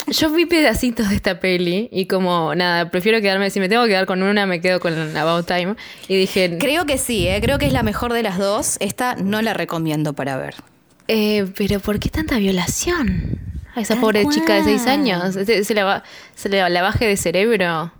yo 0.07 0.29
vi 0.31 0.45
pedacitos 0.45 1.07
de 1.09 1.15
esta 1.15 1.39
peli 1.39 1.87
y 1.93 2.07
como 2.07 2.53
nada, 2.55 2.89
prefiero 2.91 3.21
quedarme, 3.21 3.49
si 3.49 3.61
me 3.61 3.69
tengo 3.69 3.83
que 3.83 3.89
quedar 3.89 4.05
con 4.05 4.21
una, 4.21 4.45
me 4.45 4.59
quedo 4.59 4.81
con 4.81 5.15
About 5.15 5.47
Time. 5.47 5.75
Y 6.09 6.17
dije, 6.17 6.57
Creo 6.59 6.85
que 6.85 6.97
sí, 6.97 7.25
¿eh? 7.25 7.39
creo 7.41 7.57
que 7.57 7.67
es 7.67 7.71
la 7.73 7.83
mejor 7.83 8.11
de 8.11 8.21
las 8.21 8.37
dos. 8.37 8.75
Esta 8.81 9.15
no 9.15 9.41
la 9.41 9.53
recomiendo 9.53 10.11
para 10.11 10.35
ver. 10.35 10.55
eh, 11.07 11.47
pero 11.57 11.79
¿por 11.79 11.99
qué 11.99 12.09
tanta 12.09 12.37
violación? 12.37 13.39
A 13.75 13.79
esa 13.79 13.93
Tal 13.93 14.01
pobre 14.01 14.25
chica 14.27 14.55
de 14.55 14.65
seis 14.65 14.85
años. 14.87 15.33
Se, 15.35 15.63
se 15.63 15.73
la, 15.73 16.03
se 16.35 16.49
le 16.49 16.69
lavaje 16.69 17.07
de 17.07 17.15
cerebro 17.15 17.93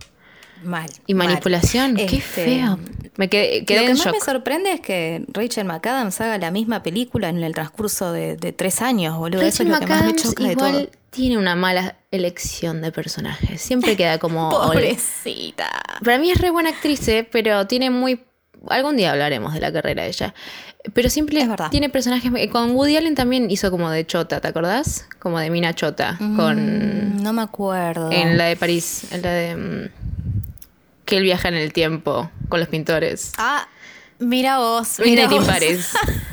Mal. 0.64 0.88
y 1.06 1.14
mal. 1.14 1.28
manipulación. 1.28 1.96
Qué 1.96 2.04
Este, 2.04 2.20
feo. 2.20 2.78
Me 3.16 3.28
quedé, 3.28 3.64
quedé 3.66 3.80
Lo 3.80 3.84
que 3.86 3.90
en 3.92 3.96
más 3.98 4.06
shock. 4.06 4.14
me 4.14 4.20
sorprende 4.20 4.72
es 4.72 4.80
que 4.80 5.24
Rachel 5.32 5.66
McAdams 5.66 6.20
haga 6.22 6.38
la 6.38 6.50
misma 6.50 6.82
película 6.82 7.28
en 7.28 7.42
el 7.42 7.54
transcurso 7.54 8.10
de, 8.12 8.36
de 8.36 8.52
tres 8.52 8.80
años, 8.80 9.18
boludo. 9.18 9.42
Eso 9.42 9.64
Rachel 9.64 9.66
es 9.66 9.72
lo 9.80 9.86
que 9.86 9.92
más 9.92 10.04
me 10.06 10.14
choca 10.16 10.44
de 10.44 10.56
todo. 10.56 10.88
tiene 11.10 11.36
una 11.36 11.54
mala 11.54 11.96
elección 12.10 12.80
de 12.80 12.90
personajes. 12.90 13.60
Siempre 13.60 13.96
queda 13.96 14.18
como... 14.18 14.48
Pobrecita. 14.50 15.68
Para 16.02 16.18
mí 16.18 16.30
es 16.30 16.38
re 16.40 16.50
buena 16.50 16.70
actriz, 16.70 17.06
¿eh? 17.08 17.28
pero 17.30 17.66
tiene 17.66 17.90
muy... 17.90 18.20
Algún 18.68 18.96
día 18.96 19.10
hablaremos 19.12 19.52
de 19.54 19.60
la 19.60 19.72
carrera 19.72 20.04
de 20.04 20.08
ella. 20.08 20.34
Pero 20.94 21.10
siempre 21.10 21.40
Es 21.40 21.48
verdad. 21.48 21.68
tiene 21.70 21.90
personajes... 21.90 22.30
Con 22.50 22.70
Woody 22.72 22.96
Allen 22.96 23.14
también 23.14 23.50
hizo 23.50 23.70
como 23.70 23.90
de 23.90 24.06
chota, 24.06 24.40
¿te 24.40 24.48
acordás? 24.48 25.06
Como 25.18 25.38
de 25.38 25.50
mina 25.50 25.74
chota. 25.74 26.16
Con... 26.18 27.16
Mm, 27.18 27.22
No 27.22 27.32
me 27.34 27.42
acuerdo. 27.42 28.10
En 28.10 28.38
la 28.38 28.44
de 28.46 28.56
París. 28.56 29.04
En 29.12 29.22
la 29.22 29.30
de... 29.32 29.90
que 31.12 31.18
él 31.18 31.24
viaja 31.24 31.48
en 31.48 31.56
el 31.56 31.74
tiempo 31.74 32.30
con 32.48 32.58
los 32.58 32.70
pintores. 32.70 33.32
Ah, 33.36 33.68
mira 34.18 34.60
vos. 34.60 34.98
Mira 35.04 35.24
in 35.24 35.30
vos. 35.30 35.46
Paris. 35.46 35.90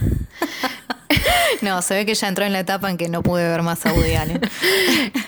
No, 1.62 1.82
se 1.82 1.93
ve 1.95 2.06
que 2.06 2.15
ya 2.15 2.28
entró 2.28 2.45
en 2.45 2.54
la 2.54 2.60
etapa 2.60 2.89
en 2.89 2.98
que 2.98 3.10
no 3.10 3.24
pude 3.24 3.48
ver 3.48 3.62
más 3.62 3.86
a 3.86 3.93
Woody 3.93 4.15
Allen. 4.15 4.41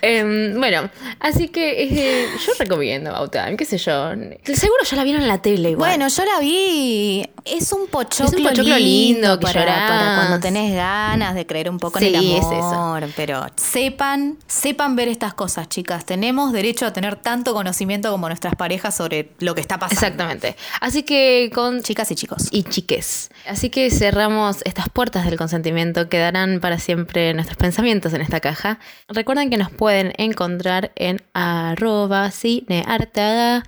Em, 0.02 0.60
bueno, 0.60 0.89
así 1.20 1.50
que 1.50 1.84
eh, 1.84 2.28
yo 2.46 2.54
recomiendo 2.58 3.15
About 3.15 3.32
Time, 3.32 3.56
qué 3.56 3.65
sé 3.65 3.78
yo. 3.78 4.10
Seguro 4.44 4.84
ya 4.89 4.98
la 4.98 5.04
vieron 5.04 5.22
en 5.22 5.28
la 5.28 5.41
tele 5.41 5.72
igual. 5.72 5.91
Bueno, 5.91 6.08
yo 6.08 6.26
la 6.26 6.39
vi. 6.39 7.30
Es 7.46 7.72
un 7.72 7.88
pochoclo, 7.88 8.26
Es 8.26 8.34
un 8.34 8.44
pochoclo 8.44 8.78
lindo, 8.78 9.39
que 9.39 9.44
para, 9.46 9.88
para 9.88 10.15
cuando 10.15 10.39
tenés 10.39 10.74
ganas 10.74 11.36
de 11.36 11.46
creer 11.46 11.70
un 11.70 11.78
poco 11.78 12.00
Sí, 12.00 12.08
en 12.08 12.15
el 12.15 12.32
es 12.38 12.44
amor. 12.44 13.08
Pero 13.15 13.46
sepan, 13.56 14.38
sepan 14.48 14.96
ver 14.96 15.08
estas 15.08 15.34
cosas, 15.34 15.70
chicas. 15.70 16.06
Tenemos 16.06 16.52
derecho 16.52 16.86
a 16.86 16.94
tener 16.94 17.15
tanto 17.15 17.54
conocimiento 17.54 18.12
como 18.12 18.28
nuestras 18.28 18.56
parejas 18.56 18.96
sobre 18.96 19.32
lo 19.39 19.56
que 19.56 19.62
está 19.62 19.78
pasando. 19.78 20.02
Exactamente. 20.02 20.56
Así 20.80 21.04
que 21.04 21.52
con 21.54 21.82
Chicas 21.84 22.12
y 22.12 22.15
chicos. 22.15 22.48
y 22.52 22.63
chiques. 22.63 23.30
Así 23.48 23.70
que 23.70 23.89
cerramos 23.91 24.58
estas 24.65 24.89
puertas 24.89 25.26
del 25.26 25.38
consentimiento. 25.38 26.10
Quedarán 26.21 26.60
para 26.60 26.77
siempre 26.77 27.34
nuestros 27.34 27.57
pensamientos 27.57 28.13
en 28.13 28.21
esta 28.21 28.39
caja. 28.39 28.77
Recuerden 29.07 29.49
que 29.49 29.57
nos 29.57 29.71
pueden 29.71 30.13
encontrar 30.19 30.91
en 30.95 31.17
arroba 31.34 32.29
cineartada. 32.29 33.63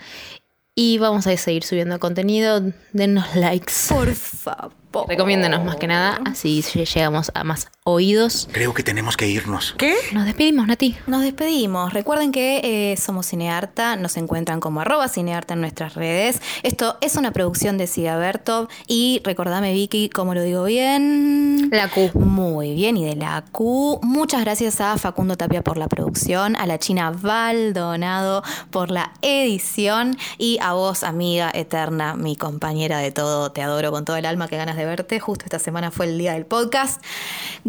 Y 0.76 1.00
vamos 1.00 1.26
a 1.26 1.36
seguir 1.36 1.64
subiendo 1.64 2.00
contenido. 2.00 2.62
Denos 2.92 3.36
likes. 3.36 3.74
Por 3.90 4.14
favor. 4.14 5.10
Recomiéndenos 5.10 5.66
más 5.66 5.78
que 5.78 5.88
nada. 5.88 6.20
Así 6.26 6.62
llegamos 6.62 7.32
a 7.34 7.44
más 7.44 7.72
oídos. 7.86 8.48
Creo 8.52 8.74
que 8.74 8.82
tenemos 8.82 9.18
que 9.18 9.28
irnos. 9.28 9.76
¿Qué? 9.78 9.94
Nos 10.14 10.26
despedimos, 10.26 10.68
Nati. 10.68 10.96
Nos 11.06 11.22
despedimos. 11.22 11.92
Recuerden 11.92 12.32
que 12.32 12.62
eh, 12.64 12.98
somos 12.98 13.28
Cinearta, 13.28 13.98
nos 13.98 14.16
encuentran 14.16 14.62
como 14.62 14.80
arroba 14.80 15.10
Cinearta 15.10 15.54
en 15.54 15.62
nuestras 15.62 15.96
redes. 15.96 16.42
Esto 16.64 16.98
es 17.02 17.18
una 17.18 17.32
producción 17.32 17.78
de 17.78 17.88
Siga 17.88 18.16
Bertov 18.18 18.70
y 18.88 19.22
recordame 19.26 19.74
Vicky, 19.74 20.10
como 20.10 20.34
lo 20.34 20.44
digo 20.44 20.64
bien. 20.64 21.70
La 21.72 21.90
Q. 21.90 22.12
Muy 22.14 22.74
bien, 22.74 22.96
y 22.96 23.06
de 23.06 23.18
la 23.18 23.44
Q. 23.52 24.00
Muchas 24.02 24.42
gracias 24.42 24.80
a 24.80 24.98
Facundo 24.98 25.36
Tapia 25.36 25.62
por 25.62 25.78
la 25.78 25.90
producción, 25.90 26.56
a 26.56 26.66
la 26.66 26.80
China 26.80 27.12
Valdonado 27.12 28.44
por 28.72 28.92
la 28.92 29.12
edición 29.22 30.18
y 30.38 30.58
a 30.62 30.72
vos, 30.72 31.04
amiga 31.04 31.52
eterna, 31.54 32.16
mi 32.16 32.38
compañera 32.38 33.00
de 33.00 33.12
todo. 33.12 33.52
Te 33.52 33.62
adoro 33.62 33.92
con 33.92 34.06
todo 34.06 34.16
el 34.16 34.26
alma, 34.26 34.48
que 34.48 34.56
ganas 34.56 34.78
de 34.78 34.86
verte. 34.86 35.20
Justo 35.20 35.44
esta 35.44 35.60
semana 35.60 35.92
fue 35.92 36.06
el 36.06 36.18
día 36.18 36.34
del 36.34 36.46
podcast. 36.46 37.04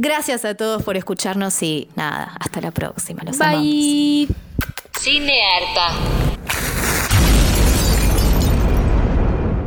Gracias 0.05 0.45
a 0.45 0.55
todos 0.55 0.83
por 0.83 0.99
escucharnos 0.99 1.63
y 1.63 1.89
nada, 1.97 2.37
hasta 2.39 2.61
la 2.61 2.71
próxima. 2.73 3.23
Los 3.25 3.41
amamos. 3.41 3.63
Bye. 3.63 4.29
Cinearta. 5.01 5.93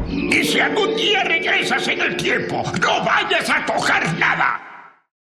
Y 0.07 0.43
si 0.43 0.59
algún 0.59 0.95
día 0.95 1.23
regresas 1.23 1.87
en 1.87 2.01
el 2.01 2.15
tiempo, 2.17 2.61
no 2.79 3.03
vayas 3.03 3.49
a 3.49 3.65
tocar 3.65 4.13
nada. 4.19 4.66